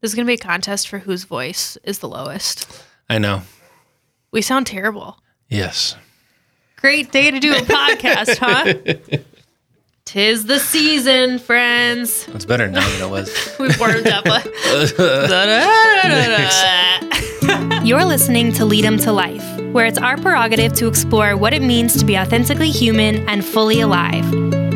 [0.00, 2.84] There's going to be a contest for whose voice is the lowest.
[3.10, 3.42] I know.
[4.30, 5.18] We sound terrible.
[5.48, 5.96] Yes.
[6.76, 8.74] Great day to do a podcast, huh?
[10.04, 12.26] Tis the season, friends.
[12.28, 13.56] It's better now than it was.
[13.58, 14.24] We've warmed up.
[17.84, 21.62] You're listening to Lead 'em to Life, where it's our prerogative to explore what it
[21.62, 24.24] means to be authentically human and fully alive.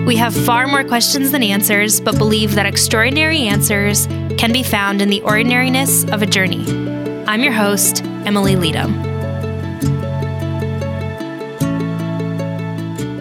[0.05, 5.01] We have far more questions than answers, but believe that extraordinary answers can be found
[5.01, 6.67] in the ordinariness of a journey.
[7.29, 8.93] I'm your host, Emily Leadham.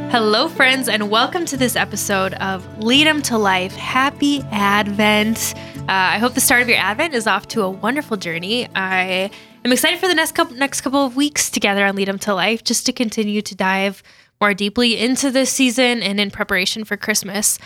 [0.10, 3.76] Hello, friends, and welcome to this episode of Lead 'em to Life.
[3.76, 5.54] Happy Advent.
[5.82, 8.68] Uh, I hope the start of your Advent is off to a wonderful journey.
[8.74, 9.30] I
[9.64, 12.34] am excited for the next couple next couple of weeks together on Lead 'em to
[12.34, 14.02] Life, just to continue to dive
[14.42, 17.60] more deeply into this season and in preparation for Christmas.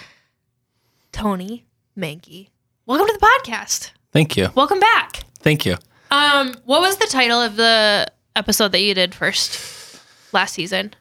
[1.14, 1.64] Tony
[1.98, 2.50] Mankey,
[2.86, 3.92] welcome to the podcast.
[4.12, 4.50] Thank you.
[4.54, 5.22] Welcome back.
[5.40, 5.78] Thank you.
[6.12, 8.06] Um, what was the title of the
[8.36, 10.02] episode that you did first
[10.34, 10.94] last season?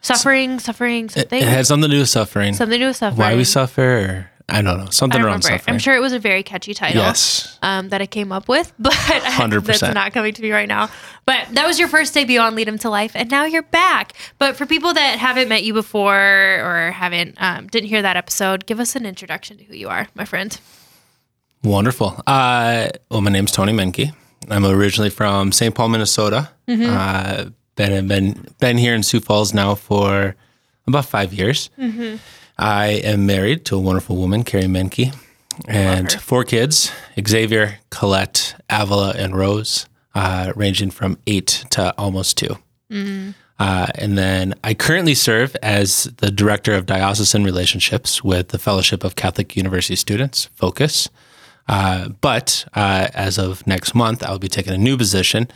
[0.00, 1.42] Suffering, suffering, It, something.
[1.42, 2.54] it had something to do with suffering.
[2.54, 3.18] something to do with suffering.
[3.18, 4.30] Why we suffer?
[4.50, 4.90] I don't know.
[4.90, 5.58] Something around remember.
[5.58, 5.74] suffering.
[5.74, 7.02] I'm sure it was a very catchy title.
[7.02, 7.58] Yes.
[7.60, 9.64] Um, that I came up with, but 100%.
[9.64, 10.88] that's not coming to me right now.
[11.26, 13.62] But that was your first debut on "Lead Lead 'em to Life, and now you're
[13.62, 14.14] back.
[14.38, 18.66] But for people that haven't met you before or haven't um, didn't hear that episode,
[18.66, 20.58] give us an introduction to who you are, my friend.
[21.64, 22.22] Wonderful.
[22.26, 24.12] Uh, well, my name's Tony Menke.
[24.48, 25.74] I'm originally from St.
[25.74, 26.50] Paul, Minnesota.
[26.68, 26.96] Mm-hmm.
[26.96, 30.36] Uh, been been been here in Sioux Falls now for
[30.86, 31.70] about five years.
[31.78, 32.16] Mm-hmm.
[32.58, 35.14] I am married to a wonderful woman, Carrie Menke,
[35.66, 36.90] and four kids:
[37.26, 42.56] Xavier, Colette, Avila, and Rose, uh, ranging from eight to almost 2
[42.90, 43.30] Mm-hmm.
[43.58, 49.04] Uh, and then I currently serve as the director of diocesan relationships with the Fellowship
[49.04, 51.08] of Catholic University Students, Focus.
[51.68, 55.48] Uh, but uh, as of next month, I'll be taking a new position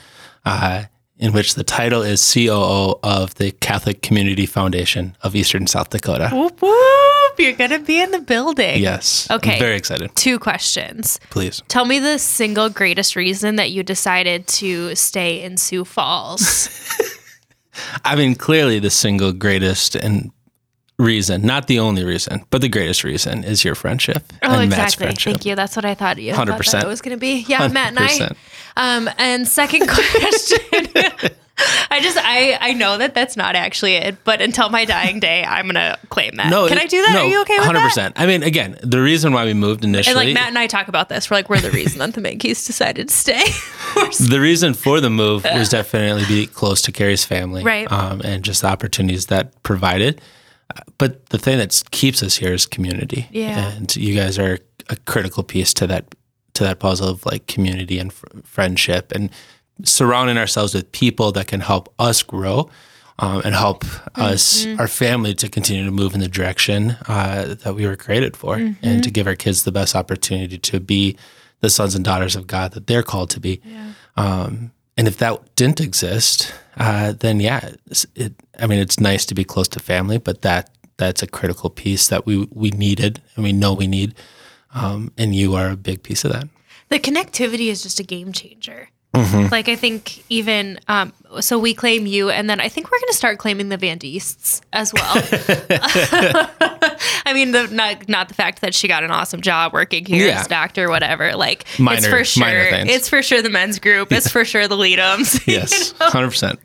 [0.44, 0.84] uh,
[1.22, 6.28] in which the title is COO of the Catholic Community Foundation of Eastern South Dakota.
[6.32, 7.38] Whoop whoop!
[7.38, 8.82] You're gonna be in the building.
[8.82, 9.30] Yes.
[9.30, 9.52] Okay.
[9.52, 10.10] I'm very excited.
[10.16, 11.20] Two questions.
[11.30, 11.62] Please.
[11.68, 16.68] Tell me the single greatest reason that you decided to stay in Sioux Falls.
[18.04, 20.32] I mean, clearly the single greatest and
[21.02, 24.94] reason, not the only reason, but the greatest reason is your friendship Oh, and Matt's
[24.94, 25.06] exactly.
[25.06, 25.32] friendship.
[25.32, 25.54] Thank you.
[25.56, 26.32] That's what I thought you.
[26.32, 26.36] 100%.
[26.36, 27.44] Thought that was going to be.
[27.48, 28.34] Yeah, Matt and I.
[28.76, 30.58] Um, and second question.
[31.90, 35.44] I just I I know that that's not actually it, but until my dying day,
[35.44, 36.48] I'm gonna claim that.
[36.48, 37.12] No, can I do that?
[37.14, 37.94] No, Are you okay with 100%.
[37.96, 38.12] that?
[38.16, 40.88] I mean, again, the reason why we moved initially, And like Matt and I talk
[40.88, 43.44] about this, we're like we're the reason that the Mankeys decided to stay.
[44.28, 47.90] the reason for the move was definitely be close to Carrie's family, Right.
[47.92, 50.22] Um, and just the opportunities that provided.
[50.98, 53.26] But the thing that keeps us here is community.
[53.30, 53.72] Yeah.
[53.72, 54.58] and you guys are
[54.90, 56.04] a critical piece to that
[56.54, 59.30] to that puzzle of like community and fr- friendship and
[59.84, 62.68] surrounding ourselves with people that can help us grow.
[63.18, 63.84] Um, and help
[64.16, 64.80] us, Mm-hmm.
[64.80, 68.56] our family, to continue to move in the direction uh, that we were created for,
[68.56, 68.84] Mm-hmm.
[68.84, 71.16] and to give our kids the best opportunity to be
[71.60, 73.60] the sons and daughters of God that they're called to be.
[74.16, 77.70] Um, and if that didn't exist, uh, then yeah,
[78.14, 78.34] it.
[78.58, 82.08] I mean, it's nice to be close to family, but that that's a critical piece
[82.08, 84.14] that we we needed and we know we need.
[84.74, 86.48] Um, and you are a big piece of that.
[86.88, 88.88] the connectivity is just a game changer.
[89.14, 89.52] Mm-hmm.
[89.52, 93.10] Like I think even um, so, we claim you, and then I think we're going
[93.10, 93.98] to start claiming the Van
[94.72, 95.12] as well.
[97.26, 100.28] I mean, the, not not the fact that she got an awesome job working here
[100.28, 100.40] Yeah.
[100.40, 101.34] as a doctor, whatever.
[101.36, 102.46] Like it's for sure.
[102.48, 104.12] It's for sure the men's group.
[104.12, 105.40] It's for sure the Leadhams.
[105.52, 106.58] Yes, hundred percent.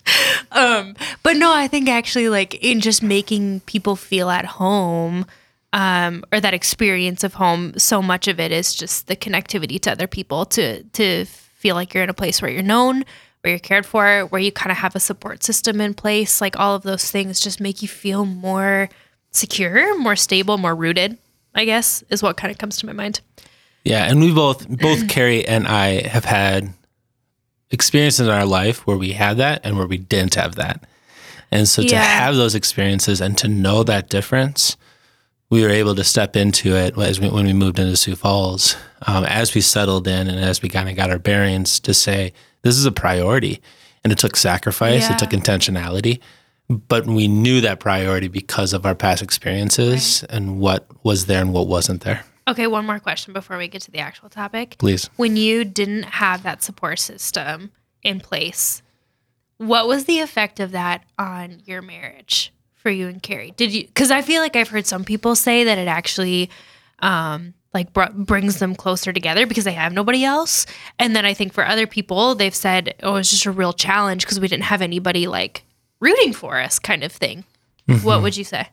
[0.52, 5.25] But no, I think actually like in just making people feel at home
[5.74, 9.91] um, or that experience of home, so much of it is just the connectivity to
[9.91, 11.25] other people to to
[11.57, 13.03] feel like you're in a place where you're known,
[13.41, 16.40] where you're cared for, where you kind of have a support system in place.
[16.41, 18.90] Like all of those things just make you feel more
[19.31, 21.17] secure, more stable, more rooted.
[21.56, 23.22] I guess is what kind of comes to my mind.
[23.84, 26.73] Yeah, and we both both Carrie and I have had
[27.72, 30.84] experiences in our life where we had that and where we didn't have that.
[31.52, 32.03] And so to Yeah.
[32.03, 34.78] have those experiences and to know that difference,
[35.49, 38.76] we were able to step into it as we, when we moved into Sioux Falls,
[39.05, 42.34] um, as we settled in and as we kind of got our bearings to say
[42.64, 43.61] this is a priority,
[44.03, 45.14] and it took sacrifice, Yeah.
[45.14, 46.20] it took intentionality,
[46.70, 51.53] but we knew that priority because of our past experiences and what was there and
[51.53, 52.26] what wasn't there.
[52.47, 54.76] Okay, one more question before we get to the actual topic.
[54.79, 55.09] Please.
[55.17, 57.72] when you didn't have that support system
[58.03, 58.82] in place,
[59.58, 63.52] what was the effect of that on your marriage for you and Carrie?
[63.58, 63.85] Did you?
[63.85, 66.50] Because I feel like I've heard some people say that it actually
[67.00, 70.66] um, like br- brings them closer together because they have nobody else.
[71.00, 74.24] And then I think for other people, they've said, "Oh, it's just a real challenge
[74.24, 75.64] because we didn't have anybody like
[76.00, 77.44] rooting for us," kind of thing.
[78.03, 78.68] What would you say?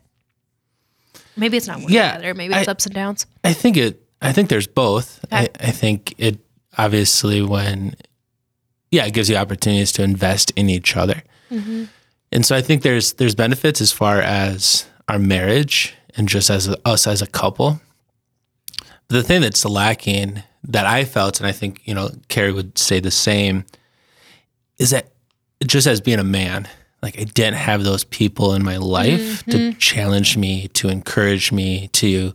[1.37, 2.35] Maybe it's not one Yeah, or the other.
[2.35, 3.27] Maybe it's I- ups and downs.
[3.43, 4.01] I think it.
[4.23, 5.25] I think there's both.
[5.27, 5.49] Okay.
[5.61, 6.39] I think it
[6.79, 7.95] obviously when,
[8.91, 11.23] yeah, it gives you opportunities to invest in each other,
[12.35, 16.69] and so I think there's there's benefits as far as our marriage and just as
[16.69, 17.81] a, us as a couple.
[19.09, 22.77] But the thing that's lacking that I felt, and I think you know Carrie would
[22.77, 23.65] say the same,
[24.79, 25.13] is that
[25.65, 26.69] just as being a man,
[27.03, 31.89] like I didn't have those people in my life to challenge me, to encourage me,
[31.89, 32.35] to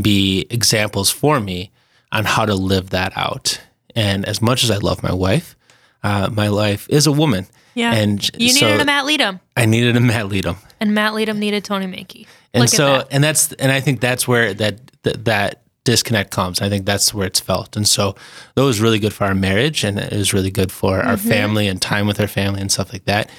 [0.00, 1.70] be examples for me
[2.12, 3.60] on how to live that out.
[3.94, 5.56] And as much as I love my wife,
[6.02, 7.46] uh, my life is a woman.
[7.76, 7.92] Yeah.
[7.92, 10.56] And You so needed a Matt Leadham, I needed a Matt Leadham.
[10.80, 12.26] and Matt Leadham needed Tony Mankey.
[12.54, 13.14] And Look so, at that.
[13.14, 16.60] and that's, and I think that's where that, that, that disconnect comes.
[16.62, 17.76] I think that's where it's felt.
[17.76, 18.16] And so
[18.54, 21.28] that was really good for our marriage and it was really good for our Mm-hmm.
[21.28, 23.30] family and time with our family and stuff like that.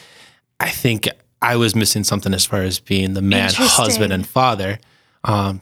[0.60, 1.10] I think
[1.42, 4.80] I was missing something as far as being the man, husband, and father,
[5.24, 5.62] um,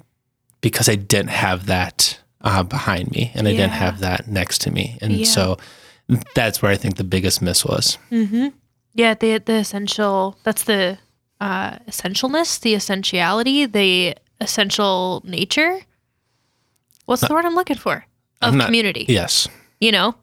[0.62, 4.72] because I didn't have that uh, behind me and I didn't have that next to
[4.72, 4.98] me.
[5.02, 5.26] And Yeah.
[5.26, 5.58] so
[6.36, 7.98] that's where I think the biggest miss was.
[8.96, 10.38] Yeah, the the essential.
[10.44, 10.98] That's the
[11.42, 15.82] uh, essentialness, the essentiality, the essential nature.
[17.06, 18.06] What's the word I'm looking for?
[18.42, 19.06] Of not- community.
[19.08, 19.48] Yes.
[19.80, 20.16] You know,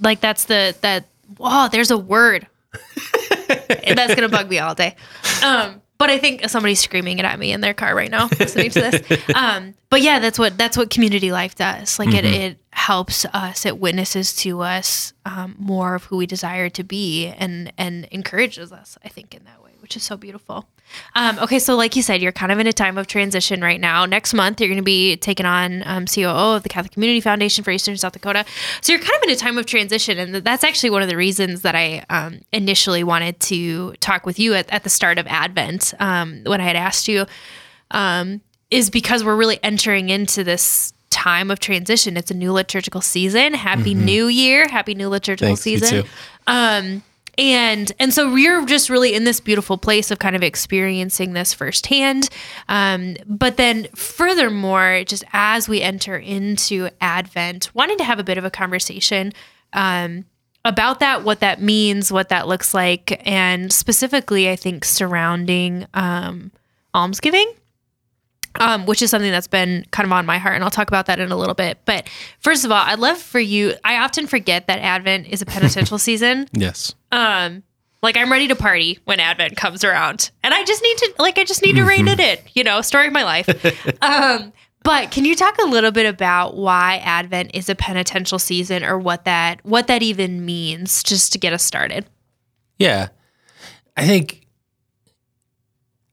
[0.00, 1.04] like that's the that.
[1.36, 2.46] Wow, there's a word.
[3.48, 4.94] that's gonna bug me all day.
[5.44, 8.70] Um, but I think somebody's screaming it at me in their car right now, listening
[8.70, 9.24] to this.
[9.34, 11.98] Um, but yeah, that's what that's what community life does.
[11.98, 16.70] Like it it helps us, it witnesses to us um, more of who we desire
[16.70, 18.96] to be, and and encourages us.
[19.04, 20.66] I think in that way, which is so beautiful.
[21.14, 23.80] Um, okay, so like you said, you're kind of in a time of transition right
[23.80, 24.06] now.
[24.06, 27.64] Next month, you're going to be taking on um, COO of the Catholic Community Foundation
[27.64, 28.44] for Eastern South Dakota.
[28.80, 31.16] So you're kind of in a time of transition, and that's actually one of the
[31.16, 35.26] reasons that I um, initially wanted to talk with you at, at the start of
[35.26, 37.26] Advent um, when I had asked you,
[37.90, 38.40] um,
[38.70, 42.16] is because we're really entering into this time of transition.
[42.16, 43.54] It's a new liturgical season.
[43.54, 44.66] Happy New Year!
[44.68, 46.08] Happy new liturgical Thanks, you season too.
[46.46, 47.02] um
[47.38, 51.54] and and so we're just really in this beautiful place of kind of experiencing this
[51.54, 52.28] firsthand
[52.68, 58.38] um but then furthermore just as we enter into advent wanting to have a bit
[58.38, 59.32] of a conversation
[59.72, 60.24] um
[60.64, 66.50] about that what that means what that looks like and specifically i think surrounding um
[66.92, 67.50] almsgiving
[68.58, 71.06] um, which is something that's been kind of on my heart, and I'll talk about
[71.06, 71.78] that in a little bit.
[71.84, 72.08] But
[72.40, 73.74] first of all, I'd love for you.
[73.84, 76.48] I often forget that Advent is a penitential season.
[76.52, 76.94] Yes.
[77.12, 77.62] Um,
[78.02, 81.38] like I'm ready to party when Advent comes around, and I just need to, like,
[81.38, 82.38] I just need to rein it in.
[82.54, 83.48] You know, story of my life.
[84.02, 84.52] um,
[84.84, 88.98] but can you talk a little bit about why Advent is a penitential season, or
[88.98, 92.06] what that what that even means, just to get us started?
[92.78, 93.08] Yeah.
[93.96, 94.46] I think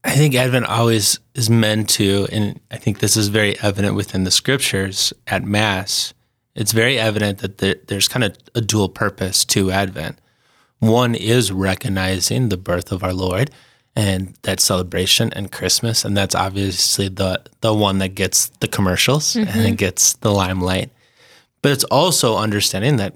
[0.05, 4.23] I think Advent always is meant to, and I think this is very evident within
[4.23, 6.13] the scriptures at Mass.
[6.53, 10.19] It's very evident that there, there's kind of a dual purpose to Advent.
[10.79, 13.49] One is recognizing the birth of our Lord
[13.95, 19.35] and that celebration and Christmas, and that's obviously the the one that gets the commercials
[19.35, 20.91] and it gets the limelight.
[21.61, 23.15] But it's also understanding that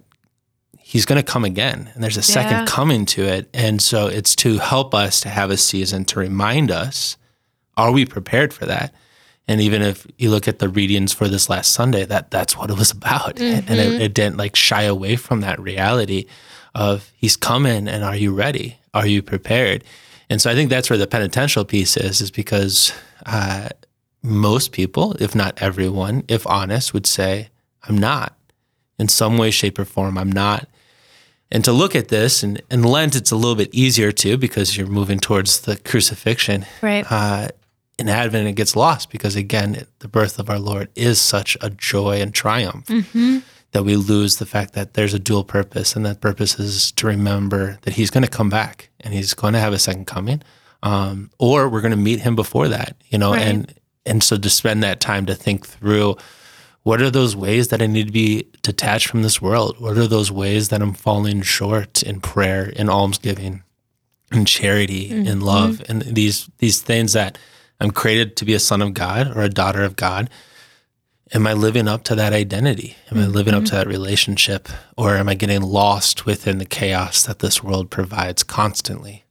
[0.91, 2.39] he's going to come again and there's a Yeah.
[2.39, 6.19] second coming to it and so it's to help us to have a season to
[6.19, 7.15] remind us
[7.77, 8.91] are we prepared for that
[9.47, 12.71] and even if you look at the readings for this last sunday that that's what
[12.71, 16.25] it was about and it, it didn't like shy away from that reality
[16.73, 19.83] of he's coming and are you ready are you prepared
[20.27, 22.91] and so i think that's where the penitential piece is is because
[23.27, 23.69] uh,
[24.23, 27.49] most people if not everyone if honest would say
[27.87, 28.35] i'm not
[28.97, 30.17] in some way, shape, or form.
[30.17, 30.67] I'm not.
[31.51, 34.77] And to look at this, and in Lent, it's a little bit easier too because
[34.77, 36.65] you're moving towards the crucifixion.
[36.81, 37.05] Right.
[37.11, 37.47] Uh,
[37.97, 41.69] in Advent, it gets lost because, again, the birth of our Lord is such a
[41.69, 42.85] joy and triumph
[43.71, 47.07] that we lose the fact that there's a dual purpose, and that purpose is to
[47.07, 50.41] remember that He's going to come back and He's going to have a second coming,
[50.81, 53.41] um, or we're going to meet Him before that, you know, Right.
[53.41, 53.73] and
[54.05, 56.15] and so to spend that time to think through
[56.89, 59.79] what are those ways that I need to be detached from this world?
[59.79, 63.61] What are those ways that I'm falling short in prayer, in almsgiving,
[64.31, 67.37] in charity, in love, and these these things that
[67.79, 70.31] I'm created to be a son of God or a daughter of God?
[71.31, 72.97] Am I living up to that identity?
[73.11, 74.67] Am I living up to that relationship?
[74.97, 79.25] Or am I getting lost within the chaos that this world provides constantly?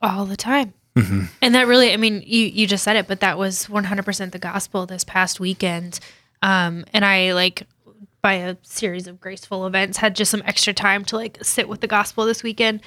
[0.00, 0.72] all the time.
[0.96, 1.24] Mm-hmm.
[1.42, 4.38] And that really, I mean, you, you just said it, but that was 100% the
[4.38, 6.00] gospel this past weekend.
[6.46, 7.64] Um, and I like
[8.22, 11.80] by a series of graceful events had just some extra time to like sit with
[11.80, 12.82] the gospel this weekend.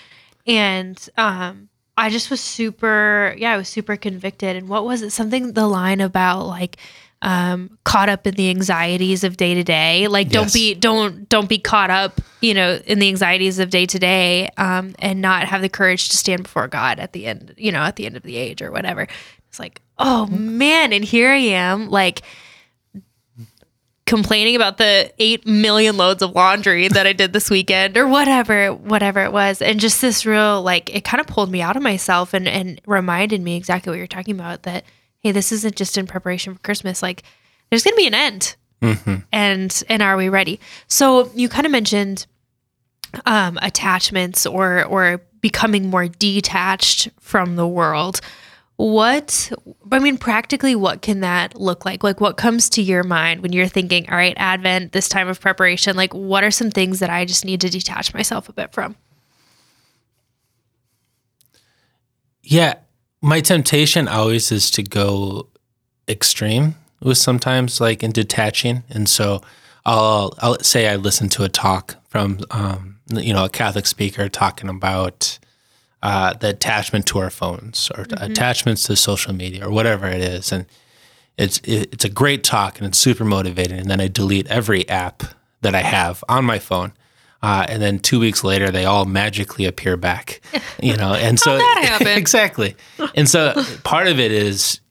[0.47, 4.55] And um, I just was super, yeah, I was super convicted.
[4.55, 5.09] And what was it?
[5.09, 6.77] Something the line about like
[7.21, 10.07] um, caught up in the anxieties of day to day.
[10.07, 10.53] Like don't Yes.
[10.53, 14.47] be don't don't be caught up, you know, in the anxieties of day to day,
[14.55, 17.81] um, and not have the courage to stand before God at the end, you know,
[17.81, 19.05] at the end of the age or whatever.
[19.49, 22.21] It's like, oh man, and here I am, like
[24.09, 28.73] complaining about the 8 million loads of laundry that I did this weekend or whatever
[28.73, 29.61] whatever it was.
[29.61, 32.81] And just this real like it kind of pulled me out of myself and and
[32.87, 34.83] reminded me exactly what you're talking about that
[35.19, 37.03] hey this isn't just in preparation for Christmas.
[37.03, 37.21] Like
[37.69, 38.55] there's going to be an end.
[39.31, 40.59] And and are we ready?
[40.87, 42.25] So you kind of mentioned
[43.27, 48.21] um attachments or or becoming more detached from the world
[48.79, 49.51] what
[49.91, 52.01] i mean practically what can that look like?
[52.01, 55.41] Like what comes to your mind when you're thinking all right advent this time of
[55.41, 58.71] preparation like what are some things that i just need to detach myself a bit
[58.71, 58.95] from?
[62.41, 62.75] Yeah,
[63.21, 65.47] my temptation always is to go
[66.07, 69.41] extreme with sometimes like in detaching, and so
[69.85, 74.29] I'll I'll say I listen to a talk from um, you know a Catholic speaker
[74.29, 75.38] talking about
[76.01, 80.51] uh, the attachment to our phones or attachments to social media or whatever it is,
[80.51, 80.65] and
[81.37, 83.79] it's it, it's a great talk and it's super motivating.
[83.79, 85.23] And then I delete every app
[85.61, 86.93] that I have on my phone.
[87.41, 90.41] Uh, and then two weeks later, they all magically appear back,
[90.81, 91.13] you know.
[91.13, 92.75] And so that exactly.
[93.15, 93.53] And so
[93.83, 94.81] part of it is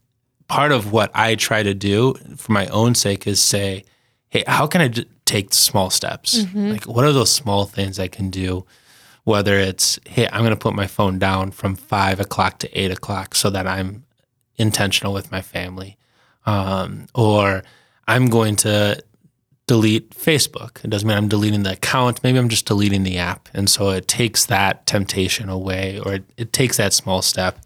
[0.48, 3.84] part of what I try to do for my own sake is say,
[4.30, 6.42] hey, how can I j- take small steps?
[6.54, 8.64] Like, what are those small things I can do?
[9.28, 12.90] Whether it's, hey, I'm going to put my phone down from five o'clock to eight
[12.90, 14.04] o'clock so that I'm
[14.56, 15.98] intentional with my family,
[16.46, 17.62] um, or
[18.06, 19.02] I'm going to
[19.66, 20.82] delete Facebook.
[20.82, 22.24] It doesn't mean I'm deleting the account.
[22.24, 23.50] Maybe I'm just deleting the app.
[23.52, 27.60] And so it takes that temptation away or it, it takes that small step.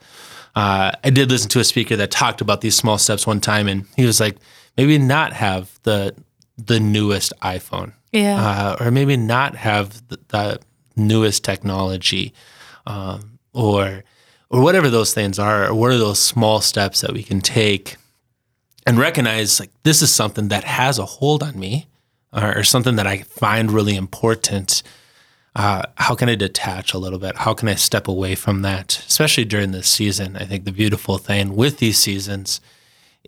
[0.57, 3.69] Uh, I did listen to a speaker that talked about these small steps one time,
[3.69, 4.37] and he was like,
[4.77, 6.15] maybe not have the
[6.59, 10.61] the newest iPhone, yeah uh, or maybe not have the, the
[10.97, 12.33] newest technology,
[12.87, 14.05] um, or
[14.51, 15.69] or whatever those things are.
[15.69, 17.97] Or what are those small steps that we can take
[18.87, 21.87] and recognize like this is something that has a hold on me,
[22.33, 24.83] or, or something that I find really important.
[25.55, 27.37] Uh, how can I detach a little bit?
[27.37, 30.37] How can I step away from that, especially during this season?
[30.37, 32.61] I think the beautiful thing with these seasons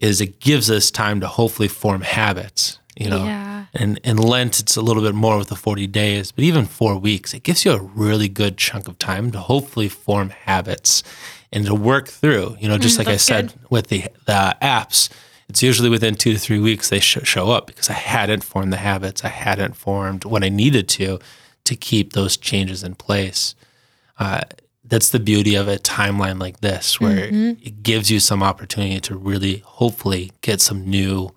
[0.01, 2.79] is it gives us time to hopefully form habits.
[2.97, 3.65] You know, Yeah.
[3.75, 6.97] and in Lent it's a little bit more with the forty days, but even four
[6.97, 11.03] weeks, it gives you a really good chunk of time to hopefully form habits
[11.53, 12.57] and to work through.
[12.61, 15.09] You know, just like I said with the the apps,
[15.49, 18.73] it's usually within two to three weeks they sh- show up because I hadn't formed
[18.73, 21.19] the habits, I hadn't formed what I needed to
[21.65, 23.55] to keep those changes in place.
[24.21, 24.43] Uh,
[24.85, 29.17] that's the beauty of a timeline like this, where it gives you some opportunity to
[29.17, 31.31] really, hopefully, get some new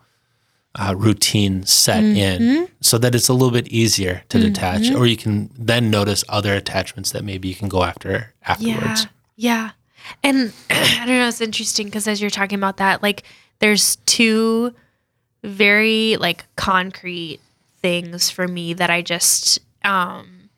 [0.77, 5.17] uh, routine set in, so that it's a little bit easier to detach, or you
[5.17, 9.03] can then notice other attachments that maybe you can go after afterwards.
[9.03, 9.07] Yeah.
[9.35, 9.69] Yeah.
[10.23, 13.23] And I don't know, it's interesting because as you're talking about that, like
[13.59, 14.73] there's two
[15.43, 17.39] very like concrete
[17.81, 20.49] things for me that I just um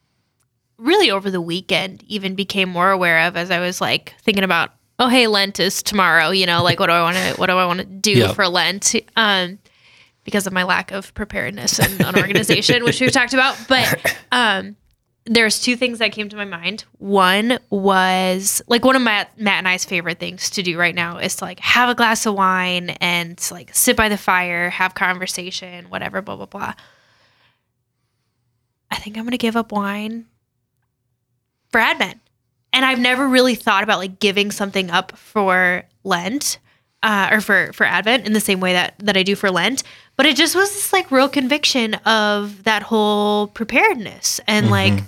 [0.78, 4.72] really over the weekend even became more aware of as I was like thinking about,
[4.98, 7.54] oh hey, Lent is tomorrow, you know, like what do I want to what do
[7.54, 8.34] I want to do Yeah.
[8.34, 8.96] for Lent?
[9.16, 9.60] Um
[10.30, 13.58] because of my lack of preparedness and unorganization, which we've talked about.
[13.68, 14.76] But um
[15.26, 16.86] there's two things that came to my mind.
[16.98, 21.18] One was like one of Matt, Matt and I's favorite things to do right now
[21.18, 24.70] is to like have a glass of wine and to, like sit by the fire,
[24.70, 26.74] have conversation, whatever, blah blah blah.
[28.92, 30.26] I think I'm gonna give up wine
[31.72, 32.20] for Advent,
[32.74, 36.60] and I've never really thought about like giving something up for Lent
[37.04, 39.84] uh, or for for Advent in the same way that that I do for Lent.
[40.16, 45.04] But it just was this like real conviction of that whole preparedness and like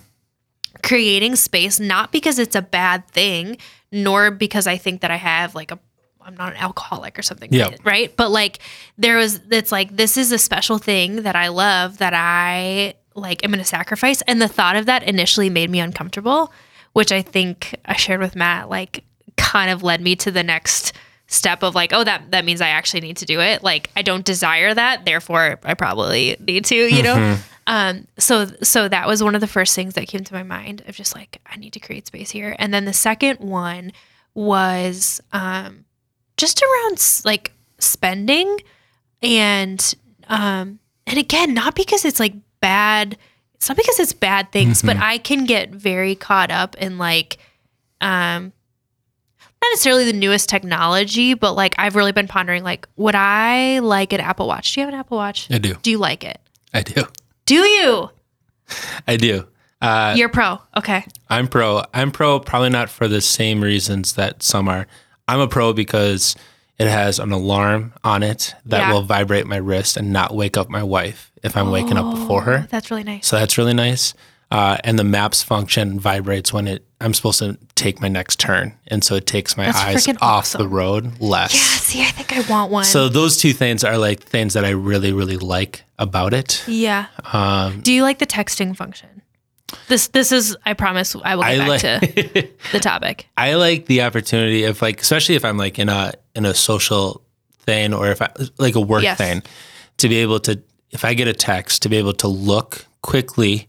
[0.83, 3.57] creating space, not because it's a bad thing,
[3.91, 5.79] nor because I think that I have like a
[6.23, 7.75] I'm not an alcoholic or something, Yeah.
[7.83, 8.15] right?
[8.15, 8.59] But like
[8.97, 13.43] there was it's like this is a special thing that I love that I like
[13.43, 16.53] am going to sacrifice and the thought of that initially made me uncomfortable,
[16.93, 19.03] which I think I shared with Matt like
[19.35, 20.93] kind of led me to the next
[21.33, 23.63] step of like oh that that means I actually need to do it.
[23.63, 27.37] Like I don't desire that, therefore I probably need to, you know.
[27.67, 30.83] Um, so so that was one of the first things that came to my mind
[30.87, 32.55] of just like I need to create space here.
[32.59, 33.93] And then the second one
[34.33, 35.85] was um,
[36.37, 38.59] just around like spending
[39.21, 39.93] and
[40.27, 43.17] Um, and again, not because it's like bad.
[43.55, 47.37] It's not because it's bad things, but I can get very caught up in like,
[47.99, 48.53] um,
[49.61, 54.13] not necessarily the newest technology, but like I've really been pondering like, would I like
[54.13, 54.73] an Apple Watch?
[54.73, 55.47] Do you have an Apple Watch?
[55.51, 55.75] I do.
[55.81, 56.39] Do you like it?
[56.73, 57.03] I do.
[57.45, 58.09] Do you?
[59.07, 59.47] I do.
[59.81, 60.59] Uh, You're pro.
[60.77, 61.03] Okay.
[61.29, 61.83] I'm pro.
[61.93, 64.87] I'm pro probably not for the same reasons that some are.
[65.27, 66.35] I'm a pro because
[66.77, 68.93] it has an alarm on it that Yeah.
[68.93, 72.41] will vibrate my wrist and not wake up my wife if I'm waking up before
[72.43, 72.67] her.
[72.69, 73.27] That's really nice.
[73.27, 74.13] So that's really nice.
[74.51, 78.73] Uh, and the maps function vibrates when it I'm supposed to take my next turn,
[78.87, 81.53] and so it takes my That's eyes off the road less.
[81.55, 81.59] Yeah.
[81.79, 82.83] See, I think I want one.
[82.83, 86.63] So those two things are like things that I really really like about it.
[86.67, 87.05] yeah.
[87.31, 89.21] Um, Do you like the texting function?
[89.87, 93.27] This this is I promise I will get I back like to the topic.
[93.37, 97.21] I like the opportunity of like, especially if I'm like in a in a social
[97.61, 99.17] thing or if I like a work Yes.
[99.17, 99.43] thing,
[99.97, 103.67] to be able to if I get a text to be able to look quickly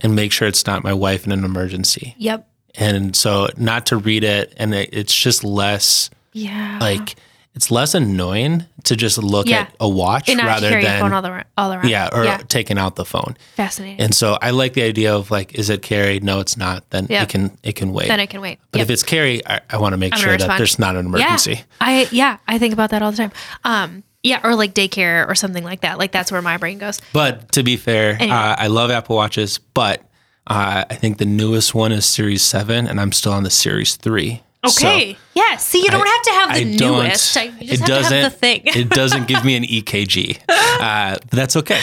[0.00, 2.46] and make sure it's not my wife in an emergency, Yep.
[2.76, 6.78] and so not to read it, and it, it's just less Yeah.
[6.80, 7.16] like
[7.54, 9.60] it's less annoying to just look Yeah.
[9.60, 11.88] at a watch and rather your phone than all, the, all around.
[11.88, 12.38] yeah or yeah.
[12.48, 13.36] taking out the phone.
[13.54, 14.00] Fascinating.
[14.00, 16.24] And so I like the idea of like, is it carried?
[16.24, 16.90] No, it's not.
[16.90, 17.22] Then Yep.
[17.22, 18.08] it can it can wait.
[18.08, 18.58] then it can wait.
[18.72, 18.86] But Yep.
[18.86, 21.52] if it's Carrie, I, I want to make I'm sure that there's not an emergency.
[21.52, 21.62] Yeah.
[21.80, 23.32] I yeah, I think about that all the time.
[23.62, 25.98] Um yeah, or like daycare or something like that.
[25.98, 27.00] Like that's where my brain goes.
[27.12, 28.36] But to be fair, Anyway.
[28.36, 30.00] uh, I love Apple Watches, but
[30.48, 33.94] uh, I think the newest one is Series 7, and I'm still on the Series
[33.96, 34.42] 3.
[34.66, 35.16] Okay.
[35.34, 35.56] yeah.
[35.58, 37.36] See, you don't have to have the I newest.
[37.36, 38.18] You just it have doesn't.
[38.22, 38.62] have the thing.
[38.64, 41.78] it doesn't give me an EKG, uh, that's okay.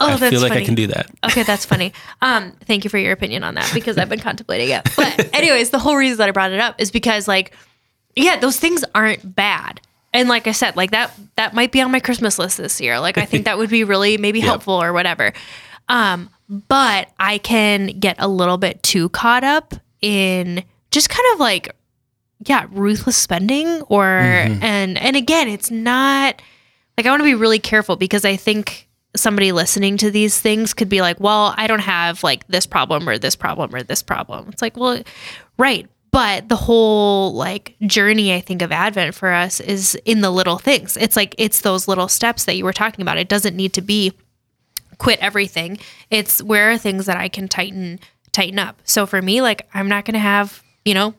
[0.00, 0.62] Oh, I that's feel like funny.
[0.62, 1.10] I can do that.
[1.24, 1.92] Okay, that's funny.
[2.22, 4.82] Um, thank you for your opinion on that because I've been contemplating it.
[4.96, 7.54] But anyways, the whole reason that I brought it up is because like,
[8.16, 9.80] yeah, those things aren't bad.
[10.14, 13.00] And like I said, like that that might be on my Christmas list this year.
[13.00, 15.34] Like I think that would be really maybe helpful or whatever.
[15.88, 21.40] Um, but I can get a little bit too caught up in just kind of
[21.40, 21.74] like
[22.46, 26.40] yeah, ruthless spending or and and again, it's not
[26.96, 30.74] like I want to be really careful because I think somebody listening to these things
[30.74, 34.02] could be like, "Well, I don't have like this problem or this problem or this
[34.02, 35.02] problem." It's like, "Well,
[35.58, 40.30] right." But the whole like journey I think of Advent for us is in the
[40.30, 40.96] little things.
[40.96, 43.18] It's like it's those little steps that you were talking about.
[43.18, 44.12] It doesn't need to be
[44.98, 45.76] quit everything.
[46.10, 47.98] It's where are things that I can tighten
[48.30, 48.80] tighten up.
[48.84, 51.14] So for me, like I'm not going to have, you know,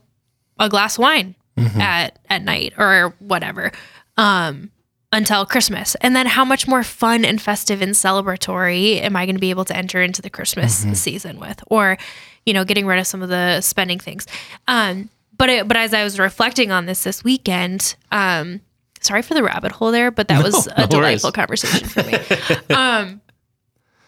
[0.60, 3.72] a glass of wine at at night or whatever
[4.18, 4.72] um
[5.16, 5.96] until Christmas.
[6.02, 9.50] And then how much more fun and festive and celebratory am I going to be
[9.50, 11.98] able to enter into the Christmas season with or
[12.46, 14.28] you know, getting rid of some of the spending things.
[14.68, 18.62] Um but it, but as I was reflecting on this this weekend, um
[19.02, 20.90] sorry for the rabbit hole there, but that was a no worries.
[20.90, 22.14] delightful conversation for me.
[22.76, 23.22] um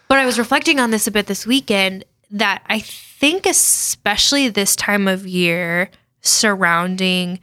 [0.08, 4.76] but I was reflecting on this a bit this weekend that I think, especially this
[4.76, 5.90] time of year
[6.20, 7.40] surrounding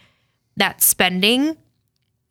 [0.57, 1.57] that spending,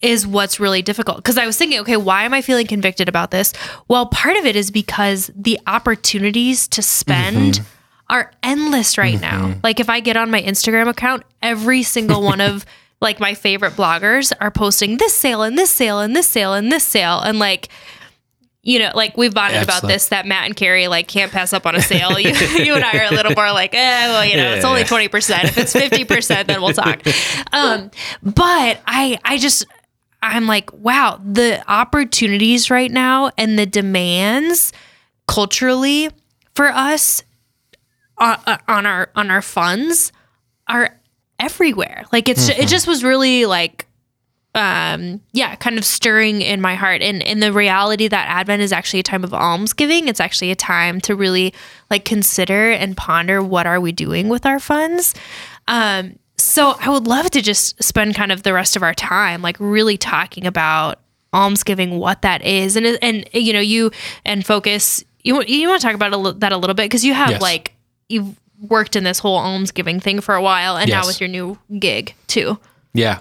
[0.05, 1.17] is what's really difficult.
[1.17, 3.55] Because I was thinking, okay, why am I feeling convicted about this?
[3.89, 7.63] Well, part of it is because the opportunities to spend
[8.11, 9.55] are endless right now.
[9.63, 12.67] Like if I get on my Instagram account, every single one of
[13.01, 16.71] like my favorite bloggers are posting this sale and this sale and this sale and
[16.71, 17.69] this sale and like
[18.67, 21.67] you know, like we've bonded about this that Matt and Carrie like can't pass up
[21.67, 22.19] on a sale.
[22.19, 24.71] You, you and I are a little more like, eh, well, you know, it's Yeah.
[24.71, 25.45] only twenty percent.
[25.45, 27.03] If it's fifty percent, then we'll talk.
[27.53, 27.91] Um,
[28.23, 29.67] but I, I just,
[30.25, 34.73] I'm like, wow, the opportunities right now and the demands
[35.29, 36.09] culturally
[36.55, 37.23] for us
[38.17, 40.13] on, on our on our funds
[40.67, 40.99] are
[41.39, 42.05] everywhere.
[42.11, 43.87] Like it's it just was really like
[44.55, 47.03] um yeah kind of stirring in my heart.
[47.03, 50.09] And in the reality that advent is actually a time of almsgiving.
[50.09, 51.53] It's actually a time to really
[51.91, 55.15] like consider and ponder what are we doing with our funds.
[55.69, 59.41] Um so i would love to just spend kind of the rest of our time
[59.43, 60.99] like really talking about
[61.33, 63.91] almsgiving what that is and and you know you
[64.25, 66.85] and focus you want you want to talk about a li- that a little bit
[66.85, 67.43] because you have Yes.
[67.43, 67.75] like
[68.09, 71.59] you've worked in this whole almsgiving thing for a while and now with your new
[71.79, 72.59] gig too
[72.93, 73.19] Yeah.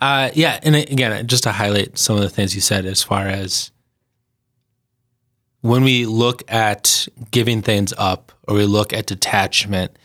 [0.00, 0.60] Uh, yeah.
[0.62, 3.72] And again, just to highlight some of the things you said as far as
[5.62, 9.98] when we look at giving things up or we look at detachment,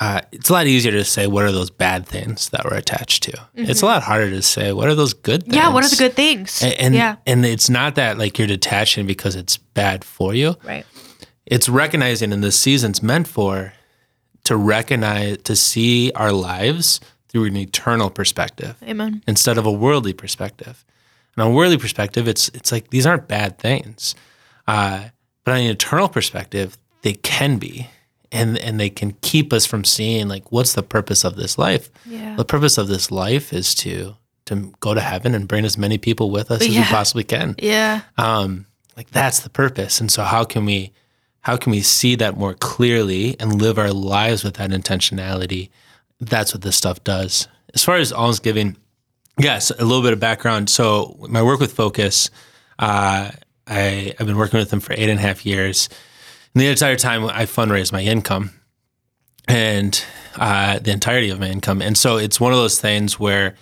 [0.00, 3.24] uh, it's a lot easier to say what are those bad things that we're attached
[3.24, 3.32] to.
[3.54, 5.54] It's a lot harder to say what are those good things.
[5.54, 5.64] Mm-hmm.
[5.64, 6.62] Yeah, what are the good things?
[6.62, 10.56] And, and yeah, and it's not that like you're detaching because it's bad for you.
[10.64, 10.86] right.
[11.46, 13.72] It's recognizing and the season's meant for
[14.44, 19.22] to recognize to see our lives through an eternal perspective Amen.
[19.26, 20.84] instead of a worldly perspective.
[21.34, 24.14] And on a worldly perspective, it's it's like these aren't bad things.
[24.66, 25.08] Uh,
[25.44, 27.88] but on an eternal perspective, they can be.
[28.30, 31.90] And, and they can keep us from seeing like what's the purpose of this life?
[32.04, 32.36] Yeah.
[32.36, 35.98] the purpose of this life is to to go to heaven and bring as many
[35.98, 37.54] people with us as we possibly can.
[37.58, 38.02] Yeah.
[38.16, 40.00] um, like that's the purpose.
[40.00, 40.92] And so how can we
[41.40, 45.70] how can we see that more clearly and live our lives with that intentionality?
[46.20, 47.46] That's what this stuff does.
[47.74, 48.76] As far as almsgiving
[49.38, 50.68] yes a little bit of background.
[50.68, 52.30] So my work with focus
[52.78, 53.30] uh,
[53.66, 55.88] I, i've been working with them for eight and a half years
[56.54, 58.50] and the entire time i fundraise my income
[59.46, 60.04] and
[60.36, 63.54] uh, the entirety of my income and so it's one of those things where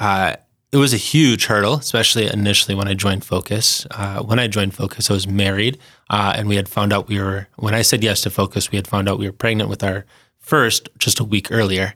[0.00, 0.34] uh,
[0.70, 3.86] it was a huge hurdle, especially initially when I joined Focus.
[3.90, 5.78] Uh, when I joined Focus, I was married,
[6.10, 7.48] uh, and we had found out we were.
[7.56, 10.04] When I said yes to Focus, we had found out we were pregnant with our
[10.38, 11.94] first just a week earlier,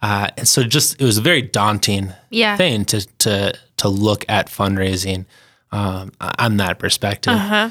[0.00, 2.56] uh, and so just it was a very daunting Yeah.
[2.56, 5.26] thing to to to look at fundraising
[5.70, 7.70] um, on that perspective Uh-huh.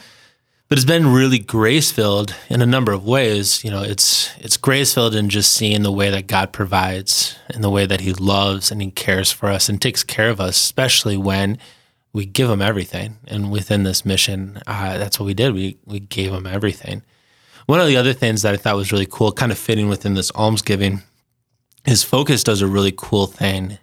[0.67, 3.63] But it's been really grace filled in a number of ways.
[3.63, 7.63] You know, it's it's grace filled in just seeing the way that God provides and
[7.63, 10.55] the way that He loves and He cares for us and takes care of us,
[10.55, 11.59] especially when
[12.13, 13.17] we give Him everything.
[13.27, 15.53] And within this mission, uh, that's what we did.
[15.53, 17.03] We we gave Him everything.
[17.67, 20.13] One of the other things that I thought was really cool, kind of fitting within
[20.13, 21.01] this almsgiving,
[21.85, 23.77] is Focus does a really cool thing.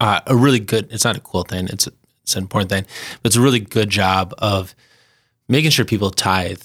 [0.00, 0.88] Uh, a really good.
[0.90, 1.68] It's not a cool thing.
[1.68, 1.86] It's
[2.22, 2.86] it's an important thing,
[3.22, 4.74] but it's a really good job of
[5.48, 6.62] making sure people tithe,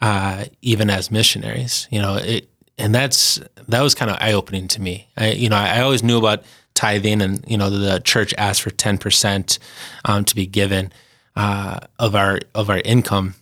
[0.00, 1.88] uh, even as missionaries.
[1.90, 5.08] You know, it and that's that was kind of eye opening to me.
[5.16, 6.42] I, you know, I, I always knew about
[6.74, 9.58] tithing, and you know, the church asked for ten percent
[10.04, 10.92] um, to be given
[11.36, 13.34] uh, of our of our income,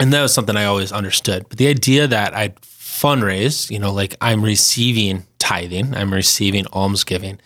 [0.00, 1.46] and that was something I always understood.
[1.48, 7.38] But the idea that I'd fundraise, you know, like I'm receiving tithing, I'm receiving almsgiving,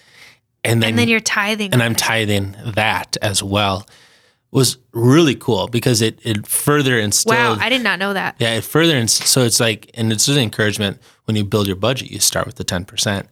[0.62, 1.72] and then And then you're tithing.
[1.72, 3.86] and I'm tithing that as well
[4.52, 8.36] was really cool because it it further instilled wow, I did not know that.
[8.38, 11.66] yeah it further inst- so it's like and it's just an encouragement when you build
[11.66, 13.26] your budget you start with the 10%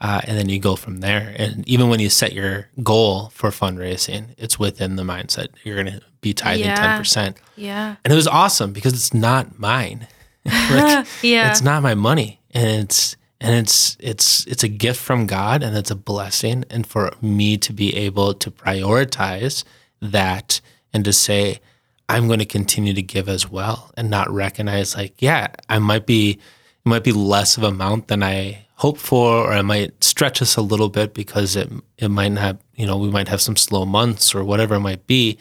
[0.00, 3.50] uh, and then you go from there and even when you set your goal for
[3.50, 6.98] fundraising it's within the mindset you're going to be tithing Yeah.
[6.98, 7.96] 10% Yeah.
[8.04, 10.06] and it was awesome because it's not mine
[10.44, 11.50] like, Yeah.
[11.50, 15.76] it's not my money and it's and it's it's it's a gift from God and
[15.76, 19.64] it's a blessing and for me to be able to prioritize
[20.02, 20.60] that
[20.92, 21.60] and to say
[22.08, 26.06] I'm going to continue to give as well and not recognize like yeah I might
[26.06, 30.02] be it might be less of a amount than I hoped for or I might
[30.02, 33.40] stretch us a little bit because it it might not you know we might have
[33.40, 35.38] some slow months or whatever it might be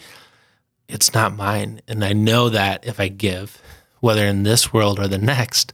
[0.91, 1.81] it's not mine.
[1.87, 3.61] And I know that if I give,
[4.01, 5.73] whether in this world or the next,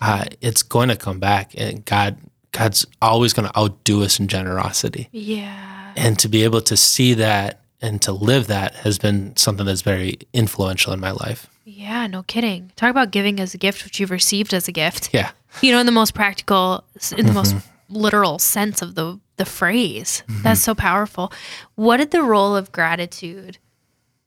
[0.00, 1.58] uh, it's going to come back.
[1.58, 2.18] And God,
[2.52, 5.08] God's always going to outdo us in generosity.
[5.10, 5.92] Yeah.
[5.96, 9.82] And to be able to see that and to live that has been something that's
[9.82, 11.48] very influential in my life.
[11.64, 12.72] Yeah, no kidding.
[12.76, 15.10] Talk about giving as a gift, which you've received as a gift.
[15.12, 15.30] Yeah.
[15.62, 16.84] You know, in the most practical,
[17.16, 17.94] in the most Mm-hmm.
[17.96, 20.22] literal sense of the the phrase.
[20.42, 21.32] That's so powerful.
[21.76, 23.58] What did the role of gratitude?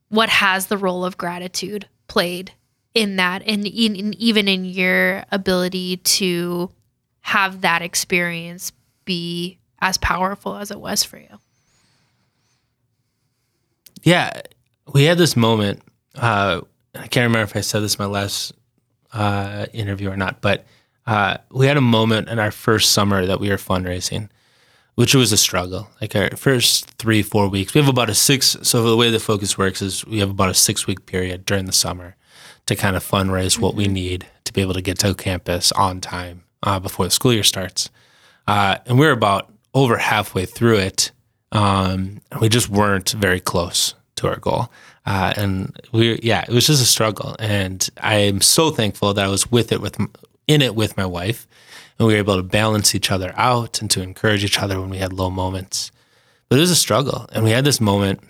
[0.09, 2.53] What has the role of gratitude played
[2.93, 6.71] in that, and in, in, even in your ability to
[7.21, 8.71] have that experience
[9.05, 11.39] be as powerful as it was for you?
[14.03, 14.41] Yeah,
[14.93, 15.81] we had this moment.
[16.15, 16.61] Uh,
[16.95, 18.53] I can't remember if I said this in my last
[19.13, 20.65] uh, interview or not, but
[21.05, 24.29] uh, we had a moment in our first summer that we were fundraising,
[24.95, 25.89] which was a struggle.
[25.99, 28.57] Like our first three, four weeks, we have about a six.
[28.61, 31.65] So the way the focus works is we have about a six week period during
[31.65, 32.15] the summer
[32.65, 36.01] to kind of fundraise what we need to be able to get to campus on
[36.01, 37.89] time uh, before the school year starts.
[38.47, 41.11] Uh, and we are about over halfway through it.
[41.51, 44.71] Um, we just weren't very close to our goal.
[45.05, 47.35] Uh, and we, yeah, it was just a struggle.
[47.39, 49.97] And I'm so thankful that I was with it with
[50.47, 51.47] in it with my wife,
[51.97, 54.89] and we were able to balance each other out and to encourage each other when
[54.89, 55.91] we had low moments.
[56.49, 58.21] But it was a struggle, and we had this moment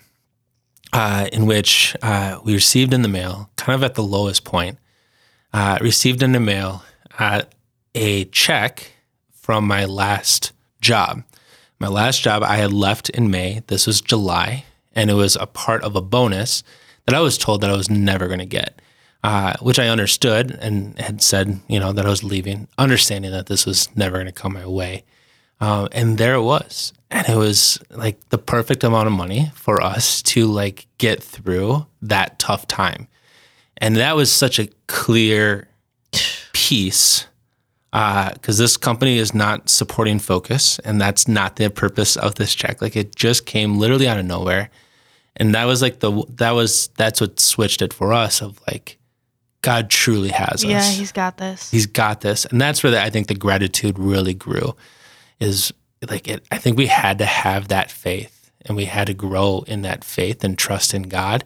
[0.92, 4.78] uh, in which uh, we received in the mail, kind of at the lowest point,
[5.52, 6.84] uh, received in the mail
[7.18, 7.42] uh,
[7.94, 8.92] a check
[9.32, 11.24] from my last job.
[11.82, 13.64] My last job I had left in May.
[13.66, 16.62] This was July, and it was a part of a bonus
[17.06, 18.80] that I was told that I was never going to get,
[19.24, 23.46] uh, which I understood and had said, you know, that I was leaving, understanding that
[23.46, 25.02] this was never going to come my way.
[25.60, 26.92] Um, and there it was.
[27.10, 31.86] And it was like the perfect amount of money for us to like get through
[32.00, 33.08] that tough time.
[33.78, 35.66] And that was such a clear
[36.52, 37.26] piece
[37.92, 42.80] because this company is not supporting focus and that's not the purpose of this check
[42.80, 44.70] like it just came literally out of nowhere
[45.36, 48.98] and that was like the that was that's what switched it for us of like
[49.62, 50.64] God truly has us.
[50.64, 51.70] Yeah, he's got this.
[51.70, 54.74] He's got this, and that's where the, I think the gratitude really grew.
[55.40, 55.72] Is
[56.08, 59.64] like it, I think we had to have that faith, and we had to grow
[59.68, 61.44] in that faith and trust in God.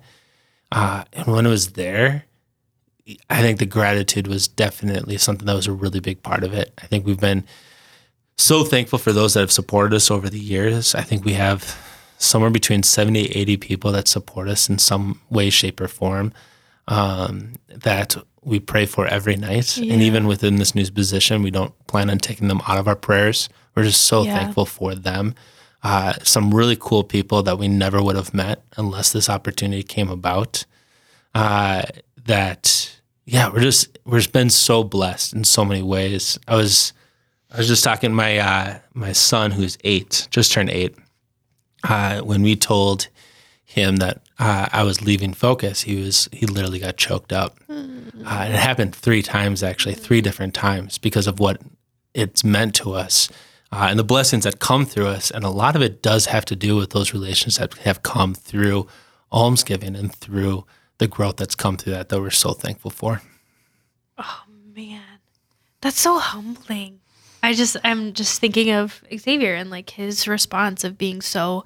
[0.72, 2.24] Uh, and when it was there,
[3.30, 6.72] I think the gratitude was definitely something that was a really big part of it.
[6.82, 7.44] I think we've been
[8.36, 10.94] so thankful for those that have supported us over the years.
[10.94, 11.78] I think we have
[12.18, 16.32] somewhere between 70, 80 people that support us in some way, shape, or form
[16.88, 19.76] um, that we pray for every night.
[19.76, 19.92] Yeah.
[19.92, 22.96] And even within this new position, we don't plan on taking them out of our
[22.96, 23.48] prayers.
[23.74, 24.38] We're just so Yeah.
[24.38, 25.34] thankful for them.
[25.82, 30.10] Uh, some really cool people that we never would have met unless this opportunity came
[30.10, 30.64] about.
[31.34, 31.82] Uh,
[32.24, 32.95] that
[33.26, 36.38] yeah, we're just we're just been so blessed in so many ways.
[36.46, 36.92] I was
[37.50, 40.96] I was just talking to my uh, my son who's eight, just turned eight.
[41.84, 43.08] Uh, when we told
[43.64, 47.58] him that uh, I was leaving Focus, he was he literally got choked up.
[48.24, 51.60] Uh, and it happened three times actually, three different times because of what
[52.14, 53.28] it's meant to us
[53.72, 55.30] uh, and the blessings that come through us.
[55.30, 58.34] And a lot of it does have to do with those relations that have come
[58.34, 58.86] through
[59.32, 60.64] almsgiving and through
[60.98, 63.22] the growth that's come through that that we're so thankful for.
[64.18, 64.42] Oh
[64.74, 65.02] man,
[65.80, 67.00] that's so humbling.
[67.42, 71.64] I just, I'm just thinking of Xavier and like his response of being so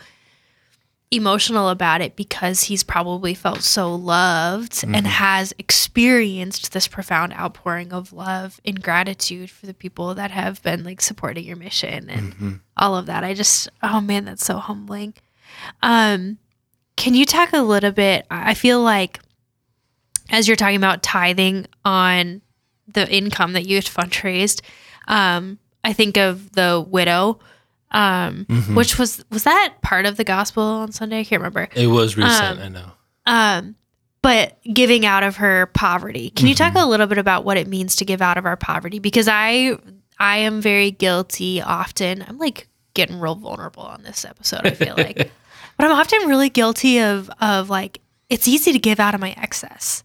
[1.13, 7.93] emotional about it because he's probably felt so loved and has experienced this profound outpouring
[7.93, 12.61] of love and gratitude for the people that have been like supporting your mission and
[12.77, 13.25] all of that.
[13.25, 15.15] I just, oh man, that's so humbling.
[15.83, 16.39] Um,
[17.01, 18.27] can you talk a little bit?
[18.31, 19.21] I feel like
[20.29, 22.43] as you're talking about tithing on
[22.87, 24.61] the income that you had fundraised,
[25.09, 27.41] um, I think of the widow,
[27.91, 31.21] um, which was was that part of the gospel on Sunday?
[31.21, 31.69] I can't remember.
[31.75, 32.93] It was recent, I know.
[33.25, 33.77] Um,
[34.21, 36.29] but giving out of her poverty.
[36.29, 38.59] Can you talk a little bit about what it means to give out of our
[38.59, 38.99] poverty?
[38.99, 39.79] Because I
[40.19, 42.23] I am very guilty often.
[42.29, 45.33] I'm like getting real vulnerable on this episode, I feel like.
[45.81, 49.35] but I'm often really guilty of of like it's easy to give out of my
[49.37, 50.05] excess.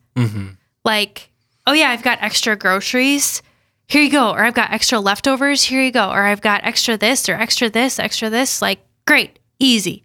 [0.83, 1.31] Like,
[1.67, 3.41] oh yeah, I've got extra groceries.
[3.87, 4.31] Here you go.
[4.31, 5.63] Or I've got extra leftovers.
[5.63, 6.09] Here you go.
[6.09, 8.61] Or I've got extra this or extra this, extra this.
[8.61, 10.03] Like, great, easy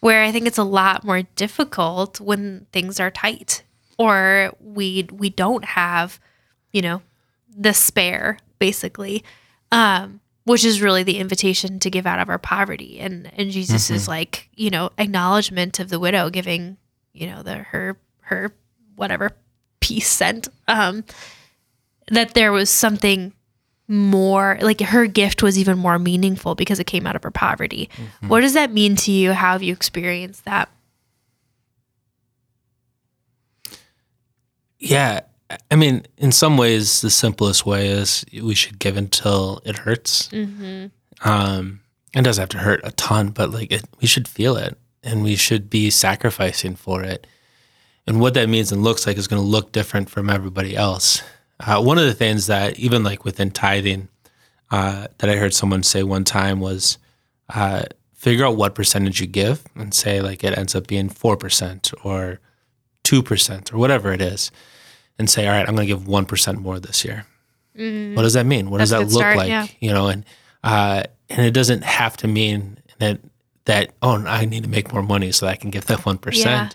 [0.00, 3.64] where I think it's a lot more difficult when things are tight
[3.98, 6.20] or we we don't have,
[6.72, 7.02] you know,
[7.56, 9.24] the spare basically.
[9.72, 13.90] Um which is really the invitation to give out of our poverty and and Jesus
[13.90, 16.76] is like, you know, acknowledgement of the widow giving,
[17.12, 18.52] you know, the her her
[18.96, 19.30] whatever
[19.80, 21.04] peace sent um
[22.08, 23.32] that there was something
[23.86, 27.88] more like her gift was even more meaningful because it came out of her poverty.
[28.26, 29.32] What does that mean to you?
[29.32, 30.68] How have you experienced that?
[34.78, 35.20] Yeah.
[35.70, 40.28] I mean, in some ways, the simplest way is we should give until it hurts.
[41.22, 41.80] Um,
[42.14, 45.22] it doesn't have to hurt a ton, but like it, we should feel it and
[45.22, 47.26] we should be sacrificing for it.
[48.06, 51.22] And what that means and looks like is going to look different from everybody else.
[51.60, 54.08] Uh, one of the things that, even like within tithing,
[54.70, 56.98] uh, that I heard someone say one time was
[57.48, 57.84] uh,
[58.14, 62.40] figure out what percentage you give and say, like, it ends up being 4% or
[63.04, 64.50] 2% or whatever it is
[65.18, 67.26] and say, all right, I'm going to give 1% more this year.
[67.74, 68.70] What does that mean?
[68.70, 69.48] What That's does that look start, like?
[69.48, 69.66] yeah.
[69.80, 70.24] You know, and,
[70.64, 73.20] uh, and it doesn't have to mean that,
[73.66, 76.44] that, oh, I need to make more money so that I can give that 1%.
[76.44, 76.70] Yeah.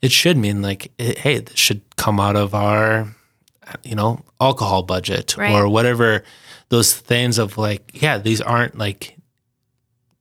[0.00, 3.08] It should mean like, it, hey, this should come out of our,
[3.82, 5.52] you know, alcohol budget Right.
[5.52, 6.22] or whatever
[6.68, 9.16] those things of like, yeah, these aren't like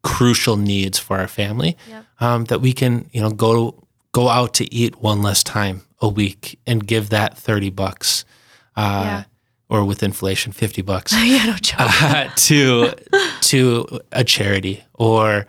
[0.03, 2.05] crucial needs for our family Yep.
[2.19, 6.07] um, that we can, you know, go go out to eat one less time a
[6.09, 8.25] week and give that 30 bucks
[8.75, 9.23] uh, Yeah.
[9.69, 12.93] or with inflation 50 bucks yeah, no uh, to
[13.41, 15.45] to a charity or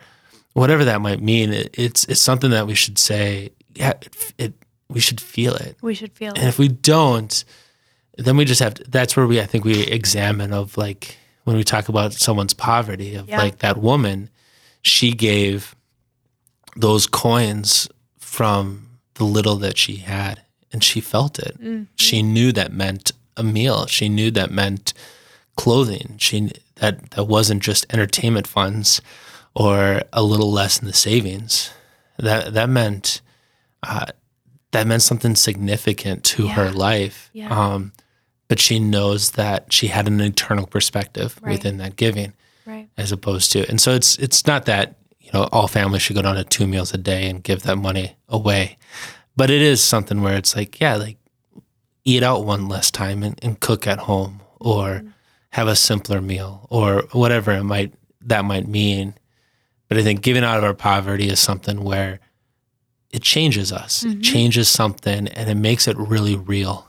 [0.53, 4.53] whatever that might mean it, it's it's something that we should say yeah it, it
[4.89, 6.37] we should feel it we should feel it.
[6.39, 7.43] and if we don't
[8.17, 11.57] then we just have to that's where we i think we examine of like when
[11.57, 13.39] we talk about someone's poverty of Yeah.
[13.43, 14.29] like that woman
[14.81, 15.75] she gave
[16.77, 17.89] those coins
[18.19, 20.41] from the little that she had
[20.75, 21.55] and she felt it
[21.95, 23.05] she knew that meant
[23.37, 24.93] a meal she knew that meant
[25.55, 29.01] clothing she that that wasn't just entertainment funds
[29.53, 31.71] or a little less in the savings
[32.27, 33.21] that that meant
[33.83, 34.05] uh,
[34.71, 37.49] that meant something significant to her life Yeah.
[37.57, 37.93] um,
[38.49, 41.51] but she knows that she had an eternal perspective Right.
[41.53, 42.33] within that giving
[42.65, 42.89] Right.
[42.97, 46.21] as opposed to and so it's it's not that you know all families should go
[46.21, 48.77] down to two meals a day and give that money away.
[49.35, 51.17] But it is something where it's like, yeah, like
[52.05, 55.07] eat out one less time and, and cook at home or mm-hmm.
[55.51, 59.15] have a simpler meal or whatever it might that might mean.
[59.87, 62.19] But I think giving out of our poverty is something where
[63.11, 64.03] it changes us.
[64.03, 64.21] It mm-hmm.
[64.21, 66.87] changes something and it makes it really real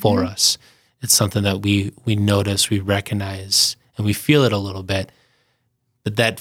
[0.00, 0.26] for mm-hmm.
[0.26, 0.58] us.
[1.02, 5.10] It's something that we we notice, we recognize, and we feel it a little bit.
[6.04, 6.40] But that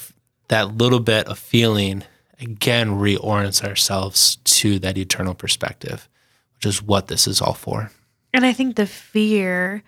[0.49, 2.03] that little bit of feeling
[2.41, 6.09] again reorients ourselves to that eternal perspective,
[6.55, 7.91] which is what this is all for.
[8.33, 9.83] And I think the fear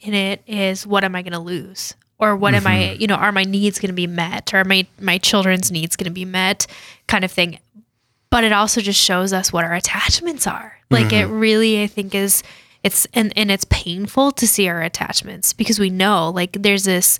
[0.00, 1.94] in it is what am I going to lose?
[2.18, 3.00] Or what am I, mm-hmm.
[3.00, 4.54] you know, are my needs going to be met?
[4.54, 6.66] Or are my, my children's needs going to be met?
[7.06, 7.58] Kind of thing.
[8.30, 10.78] But it also just shows us what our attachments are.
[10.90, 11.38] Like it mm-hmm.
[11.38, 12.42] really, I think, is
[12.82, 17.18] it's and, and it's painful to see our attachments because we know like there's this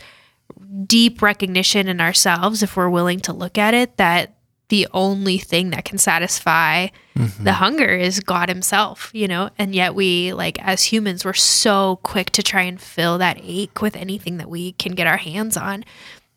[0.86, 4.35] deep recognition in ourselves if we're willing to look at it that
[4.68, 7.44] the only thing that can satisfy mm-hmm.
[7.44, 9.50] the hunger is God himself, you know?
[9.58, 13.80] And yet we like as humans we're so quick to try and fill that ache
[13.80, 15.84] with anything that we can get our hands on.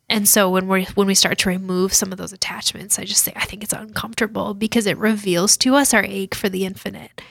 [0.09, 3.23] And so when we when we start to remove some of those attachments, I just
[3.23, 7.21] say I think it's uncomfortable because it reveals to us our ache for the infinite.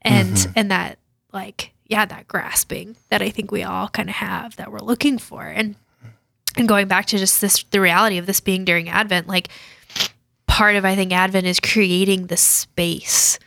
[0.00, 0.52] And mm-hmm.
[0.56, 0.98] and that
[1.32, 5.18] like yeah, that grasping that I think we all kind of have that we're looking
[5.18, 5.44] for.
[5.44, 5.76] And
[6.56, 9.48] and going back to just this the reality of this being during advent like
[10.52, 13.38] part of i think advent is creating the space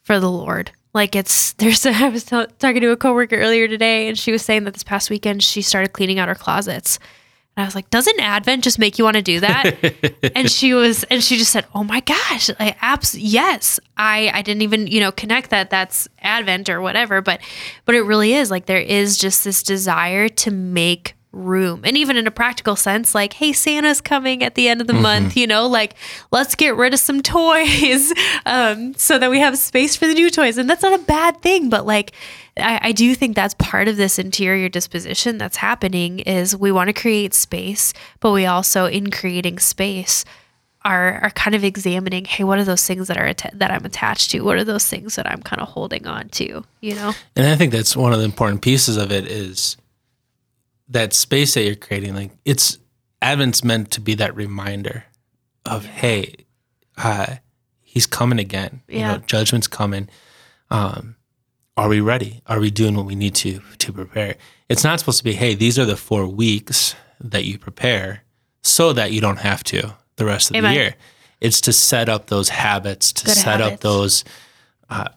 [0.00, 0.72] for the lord.
[0.94, 4.32] Like it's there's a, i was t- talking to a coworker earlier today and she
[4.32, 6.98] was saying that this past weekend she started cleaning out her closets.
[7.54, 9.76] And i was like doesn't advent just make you want to do that?
[10.34, 14.40] And she was and she just said oh my gosh like abs yes i i
[14.40, 17.40] didn't even you know connect that that's advent or whatever but
[17.84, 18.50] but it really is.
[18.50, 21.82] Like there is just this desire to make room.
[21.84, 24.94] And even in a practical sense like hey santa's coming at the end of the
[24.94, 25.94] month you know like
[26.30, 28.12] let's get rid of some toys
[28.46, 30.58] um, so that we have space for the new toys.
[30.58, 32.12] And that's not a bad thing but like
[32.56, 36.88] I, I do think that's part of this interior disposition that's happening is we want
[36.88, 40.24] to create space but we also in creating space
[40.84, 43.84] are are kind of examining hey what are those things that are atta- that i'm
[43.84, 44.40] attached to?
[44.40, 47.12] What are those things that i'm kind of holding on to you know?
[47.36, 49.76] And I think that's one of the important pieces of it is
[50.88, 52.14] that space that you're creating.
[52.14, 52.78] Like it's
[53.20, 55.04] Advent's meant to be that reminder
[55.66, 56.34] of, hey,
[56.96, 57.36] uh,
[57.82, 58.82] he's coming again.
[58.88, 59.12] You Yeah.
[59.12, 60.08] know, judgment's coming.
[60.70, 61.16] Um,
[61.76, 62.42] are we ready?
[62.46, 64.36] Are we doing what we need to to prepare?
[64.68, 68.22] It's not supposed to be, hey, these are the four weeks that you prepare
[68.62, 70.72] so that you don't have to the rest of Amen.
[70.74, 70.94] the year.
[71.40, 74.24] It's to set up those habits, to Good set up those
[74.90, 75.08] uh,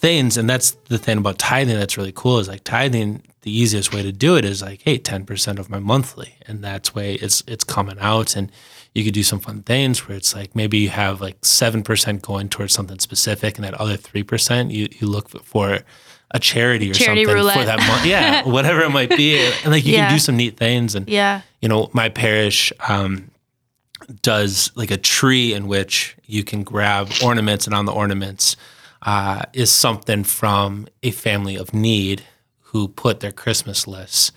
[0.00, 0.36] things.
[0.36, 4.02] And that's the thing about tithing that's really cool is like tithing, the easiest way
[4.02, 6.34] to do it is like, hey, 10% of my monthly.
[6.46, 8.36] And that's way it's it's coming out.
[8.36, 8.50] And
[8.94, 12.48] you could do some fun things where it's like maybe you have like 7% going
[12.48, 15.78] towards something specific and that other 3% you, you look for
[16.32, 17.58] a charity or Charity something roulette.
[17.58, 18.04] for that month.
[18.06, 19.36] Yeah, whatever it might be.
[19.62, 20.06] And like you Yeah.
[20.08, 20.94] can do some neat things.
[20.94, 23.30] And yeah you know, my parish um,
[24.22, 28.56] does like a tree in which you can grab ornaments, and on the ornaments
[29.02, 32.22] uh, is something from a family of need
[32.60, 34.32] who put their Christmas lists,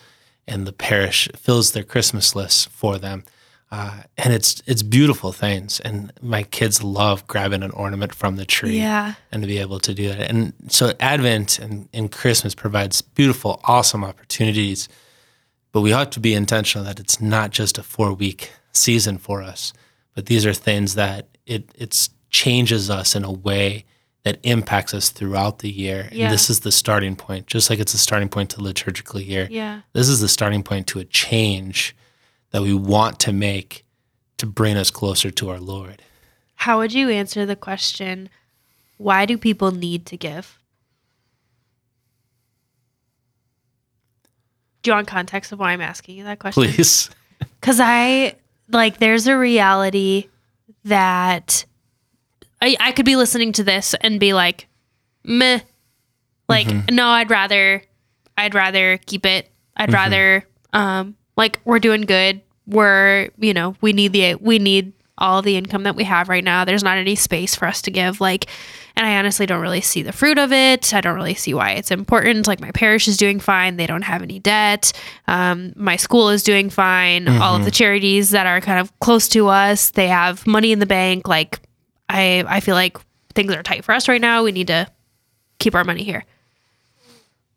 [0.47, 3.23] and the parish fills their Christmas lists for them.
[3.71, 8.45] Uh, and it's it's beautiful things, and my kids love grabbing an ornament from the
[8.45, 10.29] tree yeah and to be able to do that.
[10.29, 14.87] And so Advent and, and Christmas provides beautiful, awesome opportunities,
[15.71, 19.41] but we have to be intentional that it's not just a four week season for
[19.41, 19.73] us,
[20.13, 23.85] but these are things that it it's changes us in a way
[24.23, 26.09] that impacts us throughout the year.
[26.11, 26.25] Yeah.
[26.25, 29.47] And this is the starting point, just like it's a starting point to liturgical year.
[29.51, 31.95] yeah This is the starting point to a change
[32.51, 33.85] that we want to make
[34.37, 36.01] to bring us closer to our Lord.
[36.55, 38.29] How would you answer the question,
[38.97, 40.57] why do people need to give?
[44.81, 46.63] Do you want context of why I'm asking you that question?
[46.63, 47.09] Please.
[47.59, 48.35] Because I,
[48.69, 50.27] like, there's a reality
[50.83, 51.65] that
[52.63, 54.67] I, I could be listening to this and be like,
[55.25, 55.59] meh.
[56.47, 57.83] Like, no, I'd rather,
[58.37, 59.49] I'd rather keep it.
[59.75, 62.41] I'd rather, um, like, we're doing good.
[62.65, 66.43] We're, you know, we need the, we need all the income that we have right
[66.43, 66.63] now.
[66.63, 68.21] There's not any space for us to give.
[68.21, 68.45] Like,
[68.95, 70.93] and I honestly don't really see the fruit of it.
[70.93, 72.47] I don't really see why it's important.
[72.47, 73.75] Like, my parish is doing fine.
[73.77, 74.93] They don't have any debt.
[75.27, 77.27] Um, my school is doing fine.
[77.27, 80.79] All of the charities that are kind of close to us, they have money in
[80.79, 81.27] the bank.
[81.27, 81.59] Like,
[82.09, 82.97] I, I feel like
[83.33, 84.43] things are tight for us right now.
[84.43, 84.87] We need to
[85.59, 86.25] keep our money here.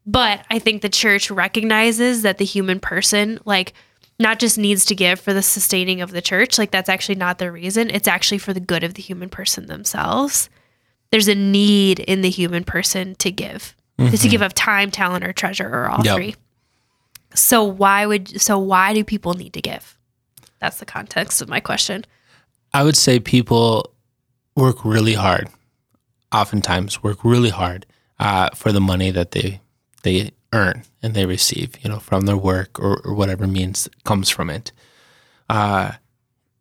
[0.07, 3.75] But I think the church recognizes that the human person, like
[4.19, 6.59] not just needs to give for the sustaining of the church.
[6.59, 7.91] Like that's actually not the reason.
[7.91, 10.49] It's actually for the good of the human person themselves.
[11.11, 14.29] There's a need in the human person to give, to mm-hmm.
[14.29, 16.17] give of time, talent, or treasure, or all Yep.
[16.17, 16.35] three.
[17.35, 19.99] So why would so why do people need to give?
[20.59, 22.05] That's the context of my question.
[22.73, 23.93] I would say people
[24.57, 25.49] work really hard,
[26.33, 27.87] oftentimes work really hard
[28.19, 29.61] uh, for the money that they
[30.03, 34.31] they earn and they receive, you know, from their work or, or whatever means comes
[34.31, 34.73] from it.
[35.49, 35.93] Uh,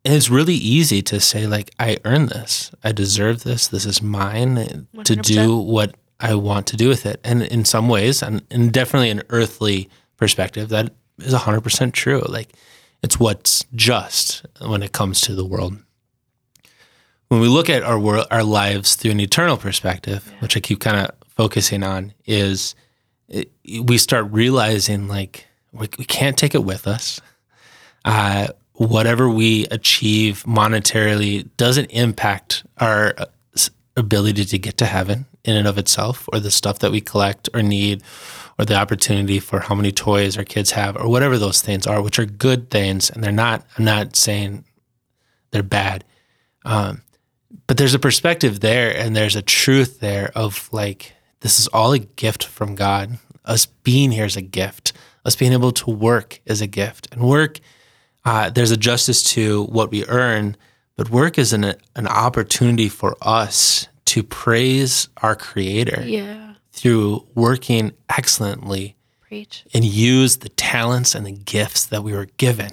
[0.04, 4.02] and it's really easy to say like, I earn this, I deserve this, this is
[4.02, 5.22] mine to 100%.
[5.22, 7.20] do what I want to do with it.
[7.24, 12.20] And in some ways, and, and definitely an earthly perspective, that is hundred percent true.
[12.20, 12.52] Like,
[13.02, 15.76] it's what's just when it comes to the world
[17.28, 20.80] when we look at our world, our lives through an eternal perspective, which I keep
[20.80, 22.74] kind of focusing on, is
[23.28, 23.50] it,
[23.82, 27.20] we start realizing like we, we can't take it with us.
[28.04, 33.26] Uh, whatever we achieve monetarily doesn't impact our uh,
[33.96, 37.48] ability to get to heaven in and of itself, or the stuff that we collect
[37.54, 38.02] or need,
[38.58, 42.02] or the opportunity for how many toys our kids have, or whatever those things are,
[42.02, 43.64] which are good things, and they're not.
[43.78, 44.64] I'm not saying
[45.50, 46.04] they're bad
[47.66, 51.92] but there's a perspective there and there's a truth there of like this is all
[51.92, 53.18] a gift from god.
[53.44, 54.92] Us being here is a gift.
[55.24, 57.08] Us being able to work is a gift.
[57.12, 57.60] And work
[58.24, 60.56] uh, there's a justice to what we earn
[60.96, 66.54] but work is an, an opportunity for us to praise our creator Yeah.
[66.72, 69.64] through working excellently Preach.
[69.74, 72.70] and use the talents and the gifts that we were given.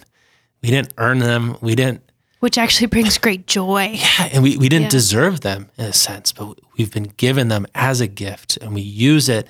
[0.62, 1.58] We didn't earn them.
[1.60, 2.02] We didn't
[2.44, 3.92] Which actually brings great joy.
[3.94, 5.00] yeah, and we, we didn't Yeah.
[5.00, 8.82] deserve them in a sense, but we've been given them as a gift and we
[8.82, 9.48] use it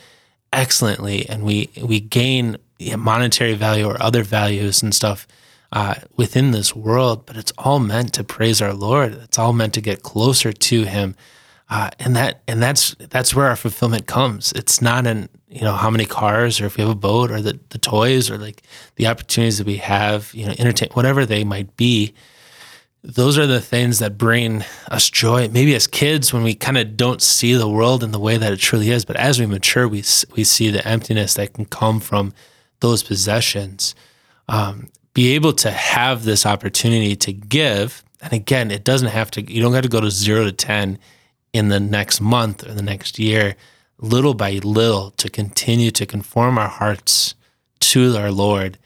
[0.51, 2.57] excellently and we we gain
[2.95, 5.27] monetary value or other values and stuff
[5.71, 9.13] uh, within this world, but it's all meant to praise our Lord.
[9.13, 11.15] It's all meant to get closer to Him,
[11.71, 14.51] uh, and that and that's that's where our fulfillment comes.
[14.51, 17.41] It's not in you know how many cars or if we have a boat or
[17.41, 18.61] the the toys or like
[18.97, 22.13] the opportunities that we have, you know, entertain whatever they might be
[23.04, 25.49] those are the things that bring us joy.
[25.49, 28.54] Maybe as kids, when we kind of don't see the world in the way that
[28.54, 30.04] it truly is, but as we mature, we
[30.36, 32.34] we see the emptiness that can come from
[32.80, 33.93] those possessions.
[34.47, 39.51] Um, be able to have this opportunity to give, and again, it doesn't have to.
[39.51, 40.97] You don't have to go to zero to ten
[41.51, 43.56] in the next month or the next year.
[43.99, 47.36] Little by little, to continue to conform our hearts
[47.80, 48.78] to our Lord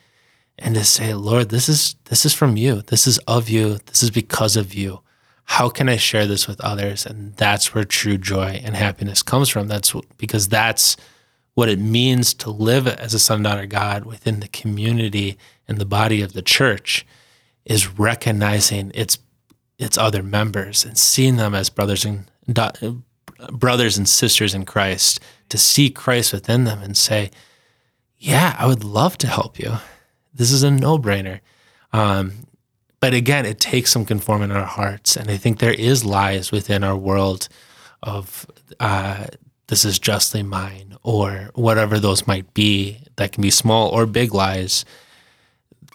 [0.60, 2.82] and to say, Lord, this is this is from you.
[2.82, 3.78] This is of you.
[3.86, 5.02] This is because of you.
[5.46, 7.06] How can I share this with others?
[7.06, 9.68] And that's where true joy and happiness comes from.
[9.68, 10.98] That's because that's
[11.54, 15.38] what it means to live as a son daughter of God within the community
[15.68, 17.06] and the body of the church
[17.66, 19.20] is recognizing its
[19.78, 22.26] its other members and seeing them as brothers and
[23.52, 27.32] brothers and sisters in Christ to see Christ within them and say,
[28.18, 29.78] "Yeah, I would love to help you."
[30.38, 31.40] This is a no-brainer
[31.94, 32.34] um,
[33.00, 36.52] but again it takes some conforming in our hearts and i think there is lies
[36.52, 37.50] within our world
[38.04, 38.46] of
[38.80, 39.26] uh,
[39.68, 44.34] this is justly mine or whatever those might be that can be small or big
[44.34, 44.86] lies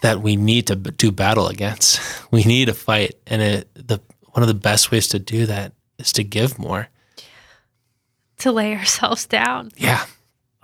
[0.02, 4.00] that we need to do battle against we need to fight and it, the
[4.32, 6.88] one of the best ways to do that is to give more
[8.38, 9.70] To lay ourselves down.
[9.76, 10.04] yeah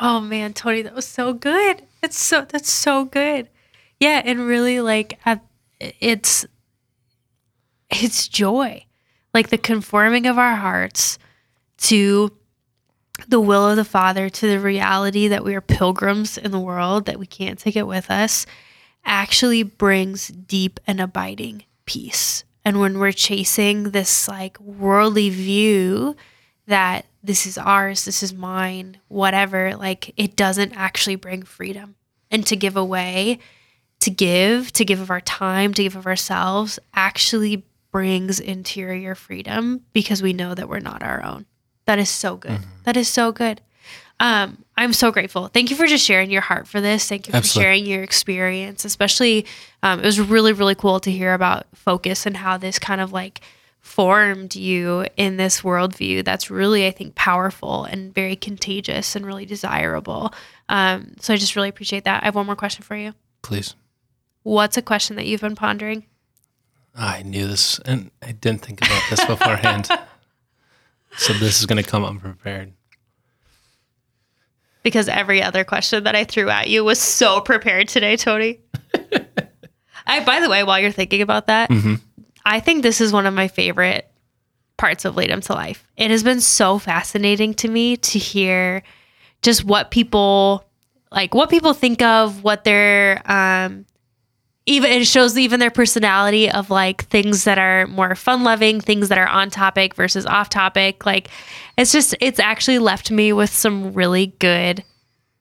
[0.01, 1.83] Oh man, Tony, that was so good.
[2.05, 3.49] It's so that's so good.
[4.01, 5.19] Yeah, and really like
[5.81, 6.47] it's
[7.91, 8.85] it's joy.
[9.35, 11.19] Like the conforming of our hearts
[11.79, 12.33] to
[13.27, 17.07] the will of the Father, to the reality that we are pilgrims in the world,
[17.07, 18.47] that we can't take it with us,
[19.05, 22.45] actually brings deep and abiding peace.
[22.65, 26.17] And when we're chasing this like worldly view
[26.67, 31.97] that this is ours, this is mine, whatever, like it doesn't actually bring freedom.
[32.31, 33.39] And to give away,
[34.01, 39.85] to give, to give of our time, to give of ourselves actually brings interior freedom
[39.93, 41.47] because we know that we're not our own.
[41.87, 42.61] That is so good.
[42.85, 43.61] That is so good.
[44.21, 45.49] Um, I'm so grateful.
[45.49, 47.09] Thank you for just sharing your heart for this.
[47.09, 47.65] Thank you for Absolutely.
[47.65, 48.85] sharing your experience.
[48.85, 49.47] Especially,
[49.83, 53.13] um, it was really, really cool to hear about FOCUS and how this kind of
[53.13, 53.41] like
[53.81, 56.25] formed you in this worldview.
[56.25, 60.35] That's really, I think, powerful and very contagious and really desirable.
[60.69, 62.23] Um, so I just really appreciate that.
[62.23, 63.15] I have one more question for you.
[63.43, 63.75] please
[64.49, 66.07] What's a question that you've been pondering?
[66.95, 69.91] I knew this, and I didn't think about this beforehand.
[71.19, 72.73] so this is going to come unprepared.
[74.83, 78.61] Because every other question that I threw at you was so prepared today, Tony.
[80.07, 81.71] I, by the way, while you're thinking about that,
[82.47, 84.11] I think this is one of my favorite
[84.79, 85.87] parts of Lead 'em to Life.
[85.99, 88.83] It has been so fascinating to me to hear
[89.43, 90.65] just what people
[91.13, 93.85] like, what people think of, what their um,
[94.69, 99.09] even it shows even their personality of like things that are more fun loving, things
[99.09, 101.07] that are on topic versus off topic.
[101.07, 101.29] Like,
[101.77, 104.85] it's just it's actually left me with some really good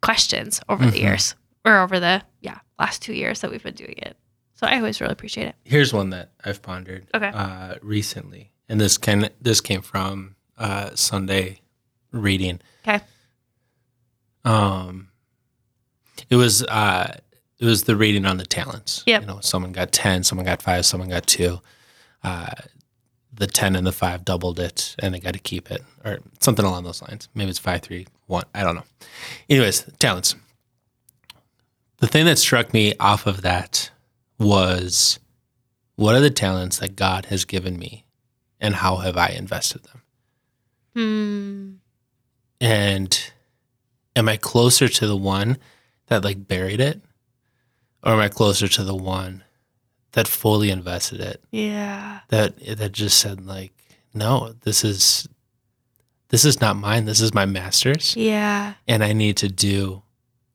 [0.01, 3.95] questions over the years or over the yeah last two years that we've been doing
[3.97, 4.15] it.
[4.53, 5.55] So I always really appreciate it.
[5.65, 7.29] Here's one that I've pondered Okay.
[7.33, 11.61] uh, recently, and this can this came from uh, Sunday
[12.11, 12.59] reading.
[12.87, 13.03] Okay.
[14.45, 15.09] Um,
[16.29, 17.17] it was uh,
[17.59, 19.03] it was the reading on the talents.
[19.07, 19.21] Yep.
[19.21, 21.59] You know, someone got ten, someone got five, someone got two.
[22.23, 22.51] Uh,
[23.33, 26.65] the ten and the five doubled it, and they got to keep it, or something
[26.65, 27.29] along those lines.
[27.33, 28.43] Maybe it's five, three, one.
[28.53, 28.83] I don't know.
[29.49, 30.35] Anyways, talents.
[31.99, 33.89] The thing that struck me off of that
[34.37, 35.19] was
[35.95, 38.05] what are the talents that God has given me,
[38.59, 40.01] and how have I invested them?
[40.95, 41.73] Hmm.
[42.59, 43.31] and
[44.15, 45.59] am I closer to the one
[46.07, 47.01] that like buried it
[48.03, 49.43] or am I closer to the one
[50.13, 52.19] that fully invested it Yeah.
[52.29, 53.71] that that just said like
[54.13, 55.27] no this is
[56.29, 58.73] this is not mine this is my master's Yeah.
[58.87, 60.01] and I need to do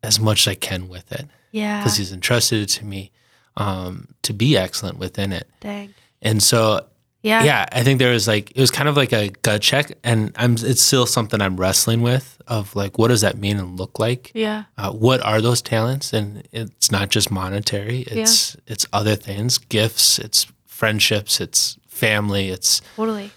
[0.02, 1.80] as much as I can with it Yeah.
[1.80, 3.10] because he's entrusted it to me
[3.56, 5.94] um to be excellent within it Dang.
[6.22, 6.86] and so
[7.22, 7.44] Yeah.
[7.44, 10.32] yeah i think there was like it was kind of like a gut check and
[10.36, 13.98] i'm it's still something i'm wrestling with of like what does that mean and look
[14.00, 14.64] like Yeah.
[14.76, 20.18] uh, what are those talents and it's not just monetary it's it's other things gifts
[20.18, 23.30] it's friendships it's family it's Totally.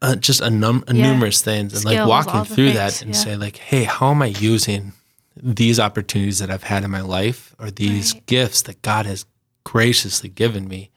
[0.00, 1.12] uh, just a, num- a Yeah.
[1.12, 3.20] numerous things and like Skills, all walking through things, that and yeah.
[3.20, 4.92] say like hey how am i using
[5.36, 8.26] these opportunities that i've had in my life or these Right.
[8.26, 9.26] gifts that god has
[9.64, 10.90] graciously given me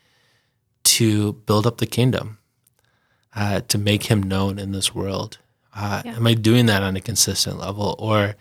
[0.84, 2.38] to build up the kingdom
[3.36, 5.38] uh, to make him known in this world
[5.76, 6.16] uh, Yeah.
[6.16, 8.36] am i doing that on a consistent level or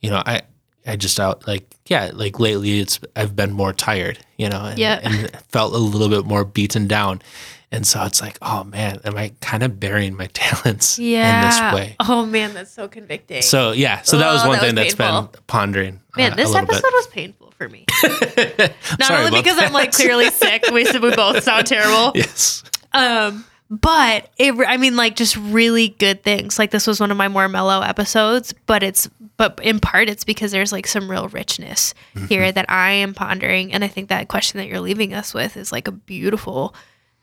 [0.00, 0.42] you know i
[0.86, 4.78] i just out like yeah like lately it's i've been more tired you know and,
[4.78, 5.00] Yeah.
[5.02, 7.22] and felt a little bit more beaten down
[7.70, 11.42] and so it's like oh man am i kind of burying my talents Yeah.
[11.44, 13.42] in this way Oh man, that's so convicting.
[13.42, 16.54] so yeah so that was one that thing was that's been pondering man, uh, this
[16.54, 16.92] episode bit.
[16.92, 17.84] was painful for me.
[18.04, 20.64] Not Sorry only because I'm like clearly sick.
[20.72, 22.12] We we both sound terrible.
[22.14, 26.58] yes Um, but it, I mean, like just really good things.
[26.58, 30.24] Like this was one of my more mellow episodes, but it's, but in part it's
[30.24, 31.94] because there's like some real richness
[32.28, 35.56] here that I am pondering, and I think that question that you're leaving us with
[35.56, 36.74] is like a beautiful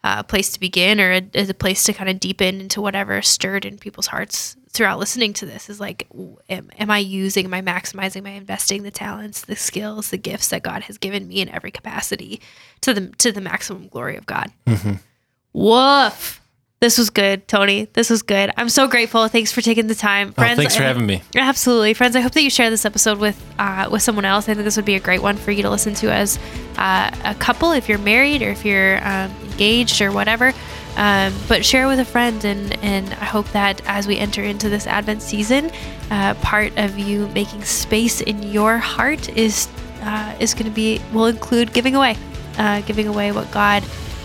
[0.03, 3.65] uh, place to begin, or a, a place to kind of deepen into whatever stirred
[3.65, 5.69] in people's hearts throughout listening to this.
[5.69, 6.07] Is like,
[6.49, 10.17] am, am I using, am I maximizing, am I investing the talents, the skills, the
[10.17, 12.41] gifts that God has given me in every capacity
[12.81, 14.51] to the to the maximum glory of God?
[15.53, 16.39] Woof.
[16.79, 17.85] This was good, Tony.
[17.93, 18.51] This was good.
[18.57, 19.27] I'm so grateful.
[19.27, 22.15] Thanks for taking the time, oh, thanks for having me Absolutely, friends.
[22.15, 24.49] I hope that you share this episode with uh, with someone else.
[24.49, 26.39] I think this would be a great one for you to listen to as
[26.81, 30.51] uh, a couple, if you're married or if you're um, engaged or whatever.
[30.97, 34.67] Um, but share with a friend, and and I hope that as we enter into
[34.67, 35.71] this Advent season,
[36.09, 39.69] uh, part of you making space in your heart is
[40.01, 42.17] uh, is going to be will include giving away,
[42.57, 43.83] uh, giving away what God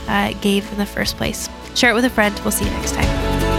[0.09, 1.48] uh, gave in the first place.
[1.74, 2.34] Share it with a friend.
[2.42, 3.55] We'll see you next time.